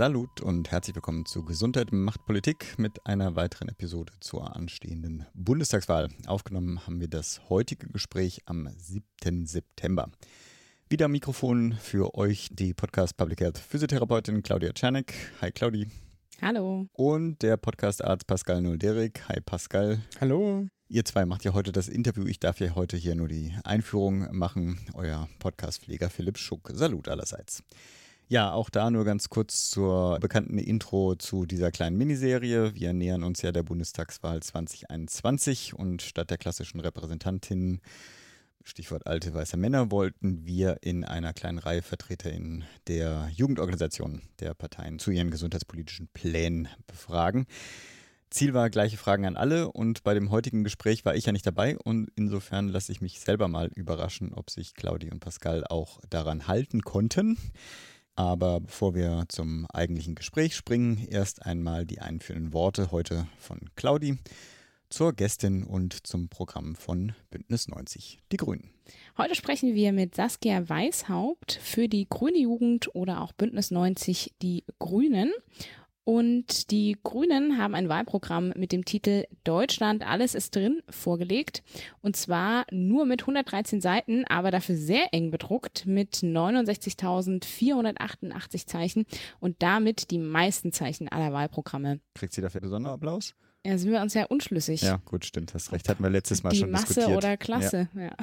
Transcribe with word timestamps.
Salut 0.00 0.40
und 0.40 0.70
herzlich 0.70 0.96
willkommen 0.96 1.26
zu 1.26 1.44
Gesundheit 1.44 1.92
macht 1.92 2.24
Politik 2.24 2.78
mit 2.78 3.04
einer 3.04 3.36
weiteren 3.36 3.68
Episode 3.68 4.14
zur 4.20 4.56
anstehenden 4.56 5.26
Bundestagswahl. 5.34 6.08
Aufgenommen 6.26 6.86
haben 6.86 7.00
wir 7.00 7.08
das 7.08 7.42
heutige 7.50 7.86
Gespräch 7.86 8.40
am 8.46 8.70
7. 8.78 9.44
September. 9.44 10.08
Wieder 10.88 11.04
am 11.04 11.12
Mikrofon 11.12 11.74
für 11.74 12.14
euch 12.14 12.48
die 12.50 12.72
Podcast 12.72 13.18
Public 13.18 13.42
Health 13.42 13.58
Physiotherapeutin 13.58 14.42
Claudia 14.42 14.72
Czernik. 14.72 15.12
Hi 15.42 15.52
Claudi. 15.52 15.86
Hallo. 16.40 16.86
Und 16.94 17.42
der 17.42 17.58
Podcast-Arzt 17.58 18.26
Pascal 18.26 18.62
Nolderik. 18.62 19.28
Hi 19.28 19.42
Pascal. 19.44 20.00
Hallo. 20.18 20.66
Ihr 20.88 21.04
zwei 21.04 21.26
macht 21.26 21.44
ja 21.44 21.52
heute 21.52 21.72
das 21.72 21.88
Interview. 21.88 22.24
Ich 22.24 22.40
darf 22.40 22.58
ja 22.58 22.74
heute 22.74 22.96
hier 22.96 23.16
nur 23.16 23.28
die 23.28 23.54
Einführung 23.64 24.34
machen. 24.34 24.80
Euer 24.94 25.28
Podcast-Pfleger 25.40 26.08
Philipp 26.08 26.38
Schuck. 26.38 26.70
Salut 26.72 27.06
allerseits. 27.06 27.62
Ja, 28.30 28.52
auch 28.52 28.70
da 28.70 28.92
nur 28.92 29.04
ganz 29.04 29.28
kurz 29.28 29.70
zur 29.70 30.20
bekannten 30.20 30.56
Intro 30.58 31.16
zu 31.16 31.46
dieser 31.46 31.72
kleinen 31.72 31.98
Miniserie. 31.98 32.76
Wir 32.76 32.92
nähern 32.92 33.24
uns 33.24 33.42
ja 33.42 33.50
der 33.50 33.64
Bundestagswahl 33.64 34.40
2021 34.40 35.74
und 35.74 36.00
statt 36.00 36.30
der 36.30 36.38
klassischen 36.38 36.78
Repräsentantin, 36.78 37.80
Stichwort 38.62 39.08
alte 39.08 39.34
weiße 39.34 39.56
Männer, 39.56 39.90
wollten 39.90 40.46
wir 40.46 40.76
in 40.82 41.04
einer 41.04 41.32
kleinen 41.32 41.58
Reihe 41.58 41.82
Vertreter 41.82 42.30
in 42.30 42.62
der 42.86 43.28
Jugendorganisation 43.34 44.22
der 44.38 44.54
Parteien 44.54 45.00
zu 45.00 45.10
ihren 45.10 45.32
gesundheitspolitischen 45.32 46.06
Plänen 46.14 46.68
befragen. 46.86 47.46
Ziel 48.30 48.54
war 48.54 48.70
gleiche 48.70 48.96
Fragen 48.96 49.26
an 49.26 49.36
alle 49.36 49.72
und 49.72 50.04
bei 50.04 50.14
dem 50.14 50.30
heutigen 50.30 50.62
Gespräch 50.62 51.04
war 51.04 51.16
ich 51.16 51.26
ja 51.26 51.32
nicht 51.32 51.48
dabei 51.48 51.76
und 51.78 52.12
insofern 52.14 52.68
lasse 52.68 52.92
ich 52.92 53.00
mich 53.00 53.18
selber 53.18 53.48
mal 53.48 53.72
überraschen, 53.74 54.32
ob 54.34 54.50
sich 54.50 54.74
Claudi 54.74 55.10
und 55.10 55.18
Pascal 55.18 55.64
auch 55.66 56.00
daran 56.08 56.46
halten 56.46 56.82
konnten. 56.82 57.36
Aber 58.16 58.60
bevor 58.60 58.94
wir 58.94 59.24
zum 59.28 59.66
eigentlichen 59.72 60.14
Gespräch 60.14 60.54
springen, 60.54 61.06
erst 61.08 61.46
einmal 61.46 61.86
die 61.86 62.00
einführenden 62.00 62.52
Worte 62.52 62.90
heute 62.90 63.26
von 63.38 63.60
Claudi 63.76 64.18
zur 64.90 65.12
Gästin 65.12 65.62
und 65.62 66.06
zum 66.06 66.28
Programm 66.28 66.74
von 66.74 67.12
Bündnis 67.30 67.68
90, 67.68 68.18
die 68.32 68.36
Grünen. 68.36 68.70
Heute 69.16 69.36
sprechen 69.36 69.74
wir 69.74 69.92
mit 69.92 70.16
Saskia 70.16 70.68
Weishaupt 70.68 71.52
für 71.62 71.88
die 71.88 72.08
Grüne 72.08 72.38
Jugend 72.38 72.92
oder 72.94 73.20
auch 73.22 73.32
Bündnis 73.32 73.70
90, 73.70 74.34
die 74.42 74.64
Grünen. 74.80 75.32
Und 76.10 76.72
die 76.72 76.98
Grünen 77.04 77.56
haben 77.56 77.76
ein 77.76 77.88
Wahlprogramm 77.88 78.52
mit 78.56 78.72
dem 78.72 78.84
Titel 78.84 79.26
Deutschland, 79.44 80.04
alles 80.04 80.34
ist 80.34 80.56
drin 80.56 80.82
vorgelegt. 80.88 81.62
Und 82.02 82.16
zwar 82.16 82.66
nur 82.72 83.06
mit 83.06 83.22
113 83.22 83.80
Seiten, 83.80 84.24
aber 84.24 84.50
dafür 84.50 84.74
sehr 84.74 85.14
eng 85.14 85.30
bedruckt 85.30 85.86
mit 85.86 86.16
69.488 86.16 88.66
Zeichen 88.66 89.06
und 89.38 89.62
damit 89.62 90.10
die 90.10 90.18
meisten 90.18 90.72
Zeichen 90.72 91.08
aller 91.08 91.32
Wahlprogramme. 91.32 92.00
Kriegt 92.14 92.32
sie 92.32 92.42
dafür 92.42 92.60
besonderen 92.60 92.96
Applaus? 92.96 93.36
Ja, 93.66 93.76
sind 93.76 93.90
wir 93.90 94.00
uns 94.00 94.14
ja 94.14 94.24
unschlüssig. 94.24 94.80
Ja, 94.82 95.00
gut, 95.04 95.26
stimmt, 95.26 95.52
hast 95.52 95.72
recht. 95.72 95.88
Hatten 95.88 96.02
wir 96.02 96.08
letztes 96.08 96.42
Mal 96.42 96.50
die 96.50 96.58
schon 96.60 96.70
Masse 96.70 96.94
diskutiert. 96.94 97.16
oder 97.16 97.36
Klasse, 97.36 97.88
ja. 97.94 98.02
ja. 98.02 98.16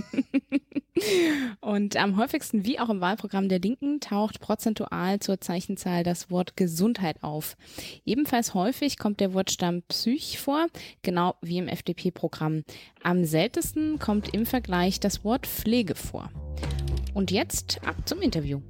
Und 1.60 1.96
am 1.96 2.16
häufigsten, 2.16 2.64
wie 2.64 2.78
auch 2.78 2.88
im 2.88 3.00
Wahlprogramm 3.00 3.48
der 3.48 3.58
Linken, 3.58 4.00
taucht 4.00 4.40
prozentual 4.40 5.20
zur 5.20 5.40
Zeichenzahl 5.40 6.02
das 6.02 6.30
Wort 6.30 6.56
Gesundheit 6.56 7.22
auf. 7.22 7.56
Ebenfalls 8.04 8.54
häufig 8.54 8.98
kommt 8.98 9.20
der 9.20 9.34
Wortstamm 9.34 9.82
Psych 9.88 10.38
vor, 10.38 10.66
genau 11.02 11.36
wie 11.42 11.58
im 11.58 11.68
FDP-Programm. 11.68 12.64
Am 13.02 13.24
seltensten 13.24 13.98
kommt 13.98 14.34
im 14.34 14.46
Vergleich 14.46 15.00
das 15.00 15.24
Wort 15.24 15.46
Pflege 15.46 15.94
vor. 15.94 16.30
Und 17.14 17.30
jetzt 17.30 17.80
ab 17.86 17.96
zum 18.06 18.20
Interview. 18.20 18.60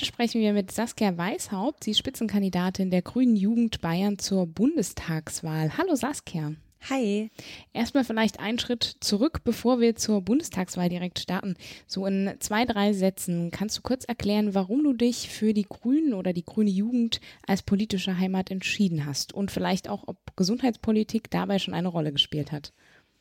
Heute 0.00 0.06
sprechen 0.06 0.40
wir 0.40 0.54
mit 0.54 0.72
Saskia 0.72 1.18
Weishaupt. 1.18 1.84
Sie 1.84 1.90
ist 1.90 1.98
Spitzenkandidatin 1.98 2.90
der 2.90 3.02
Grünen 3.02 3.36
Jugend 3.36 3.82
Bayern 3.82 4.18
zur 4.18 4.46
Bundestagswahl. 4.46 5.76
Hallo 5.76 5.94
Saskia. 5.94 6.54
Hi. 6.88 7.30
Erstmal 7.74 8.04
vielleicht 8.04 8.40
einen 8.40 8.58
Schritt 8.58 8.96
zurück, 9.00 9.42
bevor 9.44 9.78
wir 9.78 9.96
zur 9.96 10.22
Bundestagswahl 10.22 10.88
direkt 10.88 11.18
starten. 11.18 11.54
So 11.86 12.06
in 12.06 12.32
zwei, 12.38 12.64
drei 12.64 12.94
Sätzen 12.94 13.50
kannst 13.50 13.76
du 13.76 13.82
kurz 13.82 14.06
erklären, 14.06 14.54
warum 14.54 14.84
du 14.84 14.94
dich 14.94 15.28
für 15.28 15.52
die 15.52 15.66
Grünen 15.68 16.14
oder 16.14 16.32
die 16.32 16.46
grüne 16.46 16.70
Jugend 16.70 17.20
als 17.46 17.60
politische 17.62 18.16
Heimat 18.16 18.50
entschieden 18.50 19.04
hast 19.04 19.34
und 19.34 19.50
vielleicht 19.50 19.90
auch, 19.90 20.04
ob 20.06 20.34
Gesundheitspolitik 20.34 21.30
dabei 21.30 21.58
schon 21.58 21.74
eine 21.74 21.88
Rolle 21.88 22.10
gespielt 22.10 22.52
hat. 22.52 22.72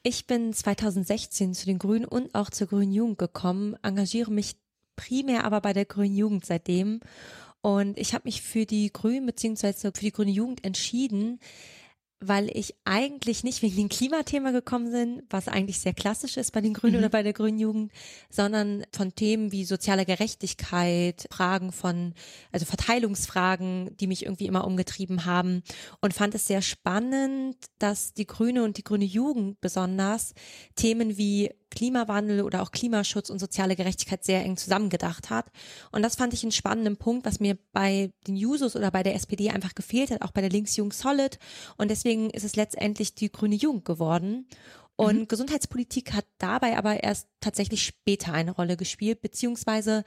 Ich 0.02 0.28
bin 0.28 0.54
2016 0.54 1.54
zu 1.56 1.66
den 1.66 1.78
Grünen 1.78 2.06
und 2.06 2.34
auch 2.36 2.50
zur 2.50 2.68
Grünen 2.68 2.94
Jugend 2.94 3.18
gekommen, 3.18 3.76
engagiere 3.84 4.32
mich 4.32 4.56
primär 5.00 5.46
aber 5.46 5.62
bei 5.62 5.72
der 5.72 5.86
Grünen 5.86 6.16
Jugend 6.16 6.46
seitdem. 6.46 7.00
Und 7.62 7.98
ich 7.98 8.14
habe 8.14 8.24
mich 8.26 8.42
für 8.42 8.66
die 8.66 8.92
Grünen 8.92 9.26
beziehungsweise 9.26 9.92
für 9.94 10.02
die 10.02 10.12
Grüne 10.12 10.32
Jugend 10.32 10.66
entschieden, 10.66 11.40
weil 12.22 12.50
ich 12.54 12.76
eigentlich 12.84 13.46
nicht 13.46 13.62
wegen 13.62 13.78
dem 13.78 13.90
Klimathema 13.90 14.52
gekommen 14.52 14.92
bin, 14.92 15.24
was 15.30 15.48
eigentlich 15.48 15.80
sehr 15.80 15.94
klassisch 15.94 16.36
ist 16.36 16.52
bei 16.52 16.60
den 16.60 16.74
Grünen 16.74 16.96
mhm. 16.96 17.00
oder 17.00 17.10
bei 17.10 17.24
der 17.24 17.32
Grünen 17.32 17.60
Jugend, 17.60 17.94
sondern 18.30 18.84
von 18.94 19.16
Themen 19.16 19.54
wie 19.54 19.64
soziale 19.64 20.06
Gerechtigkeit, 20.06 21.28
Fragen 21.32 21.72
von, 21.72 22.14
also 22.52 22.66
Verteilungsfragen, 22.66 23.96
die 23.98 24.08
mich 24.08 24.26
irgendwie 24.26 24.48
immer 24.48 24.68
umgetrieben 24.68 25.24
haben 25.24 25.64
und 26.02 26.14
fand 26.14 26.36
es 26.36 26.46
sehr 26.46 26.62
spannend, 26.62 27.56
dass 27.78 28.14
die 28.14 28.28
Grüne 28.28 28.64
und 28.64 28.78
die 28.78 28.84
Grüne 28.84 29.06
Jugend 29.06 29.62
besonders 29.62 30.34
Themen 30.76 31.18
wie 31.18 31.52
Klimawandel 31.70 32.42
oder 32.42 32.62
auch 32.62 32.72
Klimaschutz 32.72 33.30
und 33.30 33.40
soziale 33.40 33.76
Gerechtigkeit 33.76 34.24
sehr 34.24 34.44
eng 34.44 34.58
zusammengedacht 34.58 35.30
hat. 35.30 35.52
Und 35.92 36.02
das 36.02 36.16
fand 36.16 36.34
ich 36.34 36.44
einen 36.44 36.52
spannenden 36.52 36.98
Punkt, 36.98 37.26
was 37.26 37.40
mir 37.40 37.58
bei 37.72 38.12
den 38.28 38.36
Jusos 38.36 38.76
oder 38.76 38.92
bei 38.92 39.04
der 39.04 39.16
SPD 39.16 39.50
einfach 39.50 39.76
gefehlt 39.76 40.12
hat, 40.12 40.22
auch 40.22 40.32
bei 40.32 40.42
der 40.42 40.50
Linksjugend 40.50 40.94
Solid. 40.94 41.40
Und 41.78 41.90
deswegen 41.92 42.30
ist 42.30 42.44
es 42.44 42.56
letztendlich 42.56 43.16
die 43.16 43.32
grüne 43.32 43.56
Jugend 43.56 43.86
geworden. 43.86 44.48
Und 44.96 45.20
mhm. 45.20 45.28
Gesundheitspolitik 45.30 46.14
hat 46.14 46.26
dabei 46.40 46.78
aber 46.78 47.04
erst 47.04 47.30
tatsächlich 47.40 47.84
später 47.84 48.34
eine 48.34 48.52
Rolle 48.52 48.76
gespielt, 48.76 49.22
beziehungsweise, 49.22 50.04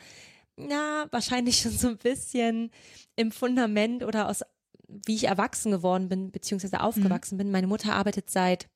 na, 0.57 1.07
wahrscheinlich 1.11 1.59
schon 1.63 1.73
so 1.73 1.89
ein 1.89 1.97
bisschen 1.97 2.71
im 3.17 3.33
Fundament 3.33 4.05
oder 4.05 4.29
aus, 4.29 4.43
wie 4.87 5.15
ich 5.15 5.25
erwachsen 5.25 5.73
geworden 5.73 6.11
bin, 6.11 6.31
beziehungsweise 6.31 6.81
aufgewachsen 6.81 7.37
mhm. 7.37 7.39
bin. 7.39 7.51
Meine 7.53 7.69
Mutter 7.69 7.95
arbeitet 7.95 8.29
seit 8.29 8.69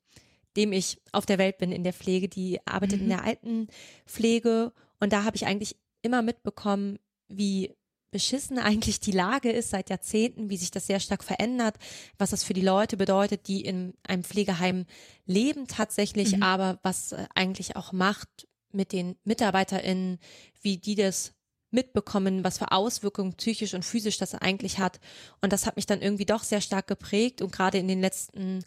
dem 0.57 0.73
ich 0.73 1.01
auf 1.13 1.27
der 1.27 1.39
Welt 1.39 1.59
bin 1.59 1.73
in 1.73 1.85
der 1.85 1.93
Pflege, 1.93 2.29
die 2.29 2.61
arbeitet 2.67 2.99
mhm. 2.99 3.05
in 3.05 3.09
der 3.11 3.25
Altenpflege 3.25 4.73
und 5.01 5.13
da 5.13 5.25
habe 5.25 5.37
ich 5.37 5.47
eigentlich 5.47 5.77
immer 6.03 6.23
mitbekommen, 6.23 6.99
wie 7.29 7.75
beschissen 8.11 8.59
eigentlich 8.59 9.01
die 9.01 9.13
Lage 9.13 9.51
ist 9.51 9.71
seit 9.71 9.91
Jahrzehnten, 9.91 10.51
wie 10.51 10.57
sich 10.57 10.71
das 10.71 10.87
sehr 10.87 11.01
stark 11.01 11.23
verändert, 11.25 11.77
was 12.19 12.31
das 12.31 12.45
für 12.45 12.55
die 12.55 12.63
Leute 12.63 12.97
bedeutet, 12.97 13.49
die 13.49 13.63
in 13.63 13.95
einem 14.07 14.25
Pflegeheim 14.25 14.87
leben 15.27 15.67
tatsächlich, 15.67 16.37
mhm. 16.37 16.43
aber 16.43 16.79
was 16.83 17.13
äh, 17.13 17.27
eigentlich 17.35 17.77
auch 17.77 17.93
macht 17.93 18.49
mit 18.73 18.93
den 18.93 19.17
MitarbeiterInnen, 19.25 20.19
wie 20.61 20.79
die 20.79 20.95
das 20.95 21.33
mitbekommen, 21.71 22.45
was 22.45 22.59
für 22.59 22.73
Auswirkungen 22.73 23.35
psychisch 23.35 23.75
und 23.75 23.85
physisch 23.85 24.19
das 24.19 24.35
eigentlich 24.35 24.79
hat. 24.79 25.01
Und 25.41 25.53
das 25.53 25.67
hat 25.67 25.77
mich 25.77 25.87
dann 25.87 26.01
irgendwie 26.01 26.25
doch 26.25 26.43
sehr 26.43 26.61
stark 26.61 26.87
geprägt 26.87 27.43
und 27.43 27.53
gerade 27.53 27.79
in 27.79 27.89
den 27.89 28.01
letzten 28.01 28.65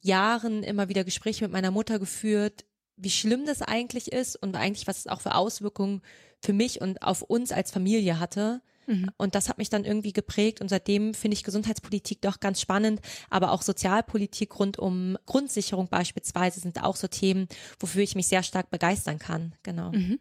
Jahren 0.00 0.62
immer 0.62 0.88
wieder 0.88 1.04
Gespräche 1.04 1.44
mit 1.44 1.52
meiner 1.52 1.70
Mutter 1.70 1.98
geführt, 1.98 2.64
wie 2.96 3.10
schlimm 3.10 3.46
das 3.46 3.62
eigentlich 3.62 4.12
ist 4.12 4.36
und 4.36 4.56
eigentlich 4.56 4.86
was 4.86 4.98
es 4.98 5.06
auch 5.06 5.20
für 5.20 5.34
Auswirkungen 5.34 6.02
für 6.40 6.52
mich 6.52 6.80
und 6.80 7.02
auf 7.02 7.22
uns 7.22 7.52
als 7.52 7.70
Familie 7.70 8.20
hatte. 8.20 8.60
Mhm. 8.86 9.10
Und 9.16 9.34
das 9.34 9.48
hat 9.48 9.58
mich 9.58 9.70
dann 9.70 9.84
irgendwie 9.84 10.12
geprägt 10.12 10.60
und 10.60 10.68
seitdem 10.68 11.14
finde 11.14 11.34
ich 11.34 11.44
Gesundheitspolitik 11.44 12.22
doch 12.22 12.40
ganz 12.40 12.60
spannend, 12.60 13.00
aber 13.28 13.52
auch 13.52 13.62
Sozialpolitik 13.62 14.58
rund 14.58 14.78
um 14.78 15.18
Grundsicherung 15.26 15.88
beispielsweise 15.88 16.60
sind 16.60 16.82
auch 16.82 16.96
so 16.96 17.06
Themen, 17.06 17.48
wofür 17.78 18.02
ich 18.02 18.14
mich 18.14 18.28
sehr 18.28 18.42
stark 18.42 18.70
begeistern 18.70 19.18
kann. 19.18 19.54
Genau. 19.62 19.92
Mhm. 19.92 20.18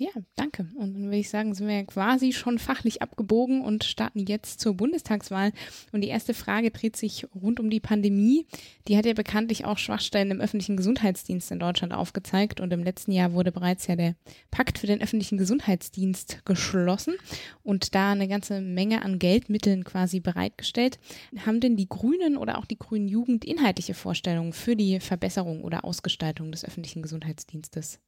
Ja, 0.00 0.10
danke. 0.36 0.68
Und 0.76 0.94
dann 0.94 1.04
würde 1.06 1.16
ich 1.16 1.28
sagen, 1.28 1.54
sind 1.54 1.66
wir 1.66 1.84
quasi 1.84 2.32
schon 2.32 2.60
fachlich 2.60 3.02
abgebogen 3.02 3.62
und 3.62 3.82
starten 3.82 4.20
jetzt 4.20 4.60
zur 4.60 4.74
Bundestagswahl. 4.74 5.50
Und 5.90 6.02
die 6.02 6.08
erste 6.08 6.34
Frage 6.34 6.70
dreht 6.70 6.94
sich 6.94 7.26
rund 7.34 7.58
um 7.58 7.68
die 7.68 7.80
Pandemie. 7.80 8.46
Die 8.86 8.96
hat 8.96 9.06
ja 9.06 9.12
bekanntlich 9.12 9.64
auch 9.64 9.76
Schwachstellen 9.76 10.30
im 10.30 10.40
öffentlichen 10.40 10.76
Gesundheitsdienst 10.76 11.50
in 11.50 11.58
Deutschland 11.58 11.92
aufgezeigt. 11.92 12.60
Und 12.60 12.72
im 12.72 12.84
letzten 12.84 13.10
Jahr 13.10 13.32
wurde 13.32 13.50
bereits 13.50 13.88
ja 13.88 13.96
der 13.96 14.14
Pakt 14.52 14.78
für 14.78 14.86
den 14.86 15.02
öffentlichen 15.02 15.36
Gesundheitsdienst 15.36 16.44
geschlossen 16.44 17.16
und 17.64 17.96
da 17.96 18.12
eine 18.12 18.28
ganze 18.28 18.60
Menge 18.60 19.02
an 19.02 19.18
Geldmitteln 19.18 19.82
quasi 19.82 20.20
bereitgestellt. 20.20 21.00
Haben 21.44 21.58
denn 21.58 21.76
die 21.76 21.88
Grünen 21.88 22.36
oder 22.36 22.58
auch 22.58 22.66
die 22.66 22.78
Grünen 22.78 23.08
Jugend 23.08 23.44
inhaltliche 23.44 23.94
Vorstellungen 23.94 24.52
für 24.52 24.76
die 24.76 25.00
Verbesserung 25.00 25.64
oder 25.64 25.84
Ausgestaltung 25.84 26.52
des 26.52 26.64
öffentlichen 26.64 27.02
Gesundheitsdienstes? 27.02 27.98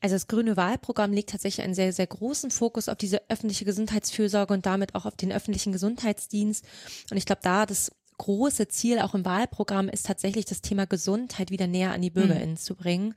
Also 0.00 0.14
das 0.14 0.28
grüne 0.28 0.56
Wahlprogramm 0.56 1.12
legt 1.12 1.30
tatsächlich 1.30 1.64
einen 1.64 1.74
sehr, 1.74 1.92
sehr 1.92 2.06
großen 2.06 2.50
Fokus 2.50 2.88
auf 2.88 2.96
diese 2.96 3.28
öffentliche 3.28 3.64
Gesundheitsfürsorge 3.64 4.54
und 4.54 4.64
damit 4.64 4.94
auch 4.94 5.06
auf 5.06 5.16
den 5.16 5.32
öffentlichen 5.32 5.72
Gesundheitsdienst. 5.72 6.64
Und 7.10 7.16
ich 7.16 7.26
glaube, 7.26 7.40
da 7.42 7.66
das 7.66 7.90
große 8.18 8.68
Ziel 8.68 8.98
auch 8.98 9.14
im 9.14 9.24
Wahlprogramm 9.24 9.88
ist 9.88 10.06
tatsächlich 10.06 10.44
das 10.44 10.60
Thema 10.60 10.86
Gesundheit 10.86 11.50
wieder 11.50 11.66
näher 11.66 11.92
an 11.92 12.02
die 12.02 12.10
BürgerInnen 12.10 12.50
mhm. 12.50 12.56
zu 12.56 12.74
bringen. 12.74 13.14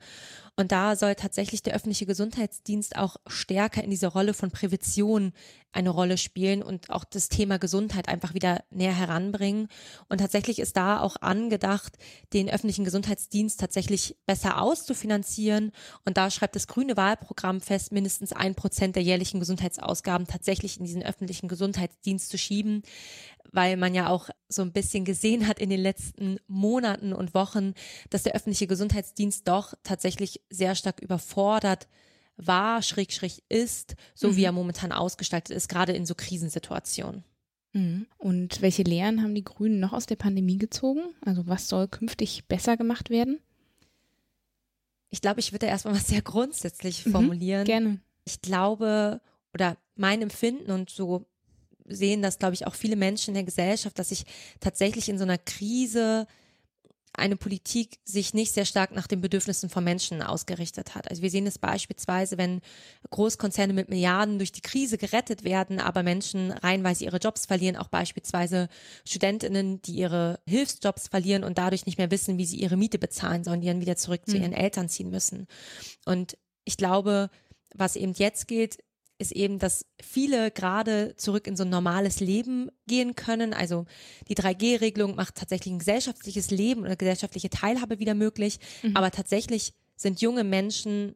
Und 0.56 0.70
da 0.70 0.96
soll 0.96 1.14
tatsächlich 1.14 1.62
der 1.62 1.74
öffentliche 1.74 2.04
Gesundheitsdienst 2.04 2.96
auch 2.96 3.16
stärker 3.26 3.82
in 3.82 3.90
diese 3.90 4.08
Rolle 4.08 4.34
von 4.34 4.50
Prävention 4.50 5.32
eine 5.72 5.88
Rolle 5.88 6.18
spielen 6.18 6.62
und 6.62 6.90
auch 6.90 7.04
das 7.04 7.30
Thema 7.30 7.58
Gesundheit 7.58 8.08
einfach 8.08 8.34
wieder 8.34 8.62
näher 8.70 8.94
heranbringen. 8.94 9.68
Und 10.10 10.18
tatsächlich 10.18 10.58
ist 10.58 10.76
da 10.76 11.00
auch 11.00 11.16
angedacht, 11.22 11.96
den 12.34 12.50
öffentlichen 12.50 12.84
Gesundheitsdienst 12.84 13.58
tatsächlich 13.58 14.16
besser 14.26 14.60
auszufinanzieren. 14.60 15.72
Und 16.04 16.18
da 16.18 16.30
schreibt 16.30 16.56
das 16.56 16.66
grüne 16.66 16.98
Wahlprogramm 16.98 17.62
fest, 17.62 17.90
mindestens 17.90 18.34
ein 18.34 18.54
Prozent 18.54 18.96
der 18.96 19.02
jährlichen 19.02 19.40
Gesundheitsausgaben 19.40 20.26
tatsächlich 20.26 20.78
in 20.78 20.84
diesen 20.84 21.02
öffentlichen 21.02 21.48
Gesundheitsdienst 21.48 22.28
zu 22.28 22.36
schieben 22.36 22.82
weil 23.52 23.76
man 23.76 23.94
ja 23.94 24.08
auch 24.08 24.30
so 24.48 24.62
ein 24.62 24.72
bisschen 24.72 25.04
gesehen 25.04 25.46
hat 25.46 25.58
in 25.58 25.70
den 25.70 25.80
letzten 25.80 26.38
Monaten 26.46 27.12
und 27.12 27.34
Wochen, 27.34 27.74
dass 28.10 28.22
der 28.22 28.34
öffentliche 28.34 28.66
Gesundheitsdienst 28.66 29.46
doch 29.46 29.74
tatsächlich 29.82 30.40
sehr 30.52 30.74
stark 30.74 31.00
überfordert 31.00 31.88
war, 32.36 32.82
schräg, 32.82 33.12
schräg 33.12 33.42
ist, 33.48 33.94
so 34.14 34.28
mhm. 34.28 34.36
wie 34.36 34.44
er 34.44 34.52
momentan 34.52 34.92
ausgestaltet 34.92 35.54
ist, 35.54 35.68
gerade 35.68 35.92
in 35.92 36.06
so 36.06 36.14
Krisensituationen. 36.14 37.24
Mhm. 37.72 38.06
Und 38.18 38.62
welche 38.62 38.82
Lehren 38.82 39.22
haben 39.22 39.34
die 39.34 39.44
Grünen 39.44 39.80
noch 39.80 39.92
aus 39.92 40.06
der 40.06 40.16
Pandemie 40.16 40.58
gezogen? 40.58 41.00
Also 41.24 41.46
was 41.46 41.68
soll 41.68 41.88
künftig 41.88 42.46
besser 42.46 42.76
gemacht 42.76 43.10
werden? 43.10 43.40
Ich 45.10 45.20
glaube, 45.20 45.40
ich 45.40 45.52
würde 45.52 45.66
erstmal 45.66 45.94
was 45.94 46.06
sehr 46.06 46.22
grundsätzlich 46.22 47.04
mhm, 47.06 47.12
formulieren. 47.12 47.62
Mhm, 47.62 47.66
gerne. 47.66 48.00
Ich 48.24 48.40
glaube, 48.40 49.20
oder 49.52 49.76
mein 49.94 50.22
Empfinden 50.22 50.70
und 50.70 50.90
so 50.90 51.26
sehen 51.86 52.22
das, 52.22 52.38
glaube 52.38 52.54
ich, 52.54 52.66
auch 52.66 52.74
viele 52.74 52.96
Menschen 52.96 53.30
in 53.30 53.34
der 53.34 53.44
Gesellschaft, 53.44 53.98
dass 53.98 54.10
sich 54.10 54.24
tatsächlich 54.60 55.08
in 55.08 55.18
so 55.18 55.24
einer 55.24 55.38
Krise 55.38 56.26
eine 57.14 57.36
Politik 57.36 57.98
sich 58.04 58.32
nicht 58.32 58.52
sehr 58.52 58.64
stark 58.64 58.92
nach 58.92 59.06
den 59.06 59.20
Bedürfnissen 59.20 59.68
von 59.68 59.84
Menschen 59.84 60.22
ausgerichtet 60.22 60.94
hat. 60.94 61.10
Also 61.10 61.22
wir 61.22 61.30
sehen 61.30 61.46
es 61.46 61.58
beispielsweise, 61.58 62.38
wenn 62.38 62.60
Großkonzerne 63.10 63.74
mit 63.74 63.90
Milliarden 63.90 64.38
durch 64.38 64.52
die 64.52 64.62
Krise 64.62 64.96
gerettet 64.96 65.44
werden, 65.44 65.78
aber 65.78 66.02
Menschen 66.02 66.52
reihenweise 66.52 67.04
ihre 67.04 67.18
Jobs 67.18 67.44
verlieren, 67.44 67.76
auch 67.76 67.88
beispielsweise 67.88 68.68
Studentinnen, 69.06 69.82
die 69.82 69.96
ihre 69.96 70.40
Hilfsjobs 70.46 71.08
verlieren 71.08 71.44
und 71.44 71.58
dadurch 71.58 71.84
nicht 71.84 71.98
mehr 71.98 72.10
wissen, 72.10 72.38
wie 72.38 72.46
sie 72.46 72.56
ihre 72.56 72.78
Miete 72.78 72.98
bezahlen 72.98 73.44
sollen, 73.44 73.60
die 73.60 73.66
dann 73.66 73.82
wieder 73.82 73.96
zurück 73.96 74.22
zu 74.26 74.36
mhm. 74.36 74.42
ihren 74.42 74.52
Eltern 74.54 74.88
ziehen 74.88 75.10
müssen. 75.10 75.46
Und 76.06 76.38
ich 76.64 76.78
glaube, 76.78 77.28
was 77.74 77.96
eben 77.96 78.14
jetzt 78.14 78.48
gilt, 78.48 78.78
ist 79.22 79.32
eben, 79.32 79.58
dass 79.58 79.86
viele 80.02 80.50
gerade 80.50 81.14
zurück 81.16 81.46
in 81.46 81.56
so 81.56 81.64
ein 81.64 81.70
normales 81.70 82.20
Leben 82.20 82.68
gehen 82.86 83.14
können. 83.14 83.54
Also 83.54 83.86
die 84.28 84.34
3G-Regelung 84.34 85.14
macht 85.14 85.36
tatsächlich 85.36 85.72
ein 85.72 85.78
gesellschaftliches 85.78 86.50
Leben 86.50 86.82
oder 86.82 86.96
gesellschaftliche 86.96 87.48
Teilhabe 87.48 87.98
wieder 87.98 88.14
möglich. 88.14 88.58
Mhm. 88.82 88.96
Aber 88.96 89.10
tatsächlich 89.10 89.72
sind 89.96 90.20
junge 90.20 90.44
Menschen 90.44 91.14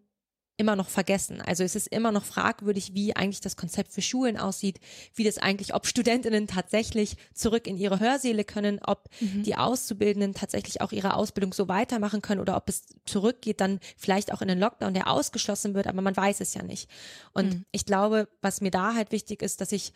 immer 0.58 0.76
noch 0.76 0.88
vergessen. 0.88 1.41
Also 1.43 1.64
es 1.64 1.76
ist 1.76 1.88
immer 1.88 2.12
noch 2.12 2.25
fragwürdig, 2.25 2.94
wie 2.94 3.14
eigentlich 3.14 3.41
das 3.41 3.56
Konzept 3.56 3.93
für 3.93 4.03
Schulen 4.03 4.38
aussieht, 4.38 4.81
wie 5.14 5.25
das 5.25 5.38
eigentlich, 5.38 5.75
ob 5.75 5.87
Studentinnen 5.87 6.47
tatsächlich 6.47 7.17
zurück 7.35 7.67
in 7.67 7.76
ihre 7.76 8.00
Hörsäle 8.00 8.44
können, 8.44 8.81
ob 8.82 9.08
mhm. 9.20 9.43
die 9.43 9.56
Auszubildenden 9.56 10.35
tatsächlich 10.35 10.81
auch 10.81 10.93
ihre 10.93 11.14
Ausbildung 11.14 11.53
so 11.53 11.69
weitermachen 11.69 12.23
können 12.23 12.41
oder 12.41 12.56
ob 12.56 12.69
es 12.69 12.87
zurückgeht, 13.05 13.61
dann 13.61 13.81
vielleicht 13.97 14.32
auch 14.32 14.41
in 14.41 14.49
den 14.49 14.58
Lockdown, 14.58 14.94
der 14.94 15.11
ausgeschlossen 15.11 15.75
wird, 15.75 15.87
aber 15.87 16.00
man 16.00 16.17
weiß 16.17 16.41
es 16.41 16.55
ja 16.55 16.62
nicht. 16.62 16.88
Und 17.32 17.55
mhm. 17.55 17.64
ich 17.73 17.85
glaube, 17.85 18.29
was 18.41 18.61
mir 18.61 18.70
da 18.70 18.94
halt 18.94 19.12
wichtig 19.12 19.43
ist, 19.43 19.61
dass 19.61 19.73
ich 19.73 19.93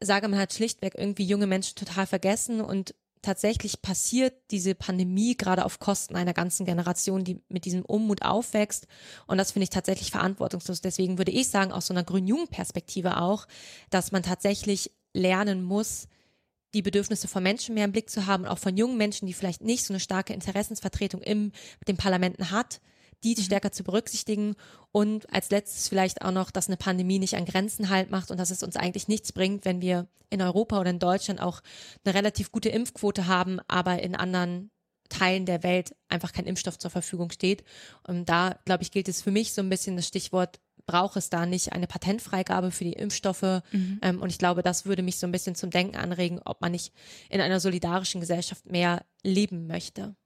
sage, 0.00 0.28
man 0.28 0.40
hat 0.40 0.52
schlichtweg 0.52 0.94
irgendwie 0.96 1.24
junge 1.24 1.46
Menschen 1.46 1.76
total 1.76 2.06
vergessen 2.06 2.60
und 2.60 2.94
tatsächlich 3.24 3.82
passiert 3.82 4.34
diese 4.50 4.74
Pandemie 4.74 5.36
gerade 5.36 5.64
auf 5.64 5.78
Kosten 5.78 6.16
einer 6.16 6.34
ganzen 6.34 6.66
Generation, 6.66 7.24
die 7.24 7.40
mit 7.48 7.64
diesem 7.64 7.84
Unmut 7.84 8.22
aufwächst. 8.22 8.86
Und 9.26 9.38
das 9.38 9.52
finde 9.52 9.64
ich 9.64 9.70
tatsächlich 9.70 10.10
verantwortungslos. 10.10 10.80
Deswegen 10.80 11.18
würde 11.18 11.32
ich 11.32 11.48
sagen, 11.48 11.72
aus 11.72 11.86
so 11.86 11.94
einer 11.94 12.04
Grün-Jung-Perspektive 12.04 13.20
auch, 13.20 13.46
dass 13.90 14.12
man 14.12 14.22
tatsächlich 14.22 14.92
lernen 15.12 15.62
muss, 15.62 16.08
die 16.74 16.82
Bedürfnisse 16.82 17.28
von 17.28 17.42
Menschen 17.42 17.74
mehr 17.74 17.84
im 17.84 17.92
Blick 17.92 18.10
zu 18.10 18.26
haben, 18.26 18.46
auch 18.46 18.58
von 18.58 18.76
jungen 18.76 18.96
Menschen, 18.96 19.26
die 19.26 19.32
vielleicht 19.32 19.62
nicht 19.62 19.84
so 19.84 19.92
eine 19.92 20.00
starke 20.00 20.32
Interessensvertretung 20.32 21.22
im 21.22 21.52
den 21.86 21.96
Parlamenten 21.96 22.50
hat, 22.50 22.80
die 23.32 23.40
mhm. 23.40 23.44
stärker 23.44 23.72
zu 23.72 23.84
berücksichtigen 23.84 24.54
und 24.92 25.32
als 25.32 25.50
letztes 25.50 25.88
vielleicht 25.88 26.22
auch 26.22 26.32
noch, 26.32 26.50
dass 26.50 26.68
eine 26.68 26.76
Pandemie 26.76 27.18
nicht 27.18 27.36
an 27.36 27.46
Grenzen 27.46 27.88
halt 27.88 28.10
macht 28.10 28.30
und 28.30 28.38
dass 28.38 28.50
es 28.50 28.62
uns 28.62 28.76
eigentlich 28.76 29.08
nichts 29.08 29.32
bringt, 29.32 29.64
wenn 29.64 29.80
wir 29.80 30.06
in 30.30 30.42
Europa 30.42 30.80
oder 30.80 30.90
in 30.90 30.98
Deutschland 30.98 31.40
auch 31.40 31.60
eine 32.04 32.14
relativ 32.14 32.52
gute 32.52 32.68
Impfquote 32.68 33.26
haben, 33.26 33.60
aber 33.68 34.02
in 34.02 34.14
anderen 34.14 34.70
Teilen 35.08 35.46
der 35.46 35.62
Welt 35.62 35.94
einfach 36.08 36.32
kein 36.32 36.46
Impfstoff 36.46 36.78
zur 36.78 36.90
Verfügung 36.90 37.30
steht. 37.30 37.62
Und 38.06 38.28
da, 38.28 38.58
glaube 38.64 38.82
ich, 38.82 38.90
gilt 38.90 39.08
es 39.08 39.22
für 39.22 39.30
mich 39.30 39.52
so 39.52 39.62
ein 39.62 39.68
bisschen 39.68 39.96
das 39.96 40.08
Stichwort, 40.08 40.60
braucht 40.86 41.16
es 41.16 41.30
da 41.30 41.46
nicht 41.46 41.72
eine 41.72 41.86
Patentfreigabe 41.86 42.70
für 42.70 42.84
die 42.84 42.92
Impfstoffe? 42.92 43.62
Mhm. 43.72 43.98
Ähm, 44.02 44.20
und 44.20 44.30
ich 44.30 44.38
glaube, 44.38 44.62
das 44.62 44.86
würde 44.86 45.02
mich 45.02 45.18
so 45.18 45.26
ein 45.26 45.32
bisschen 45.32 45.54
zum 45.54 45.70
Denken 45.70 45.96
anregen, 45.96 46.40
ob 46.44 46.60
man 46.60 46.72
nicht 46.72 46.92
in 47.30 47.40
einer 47.40 47.60
solidarischen 47.60 48.20
Gesellschaft 48.20 48.66
mehr 48.66 49.04
leben 49.22 49.66
möchte. 49.66 50.16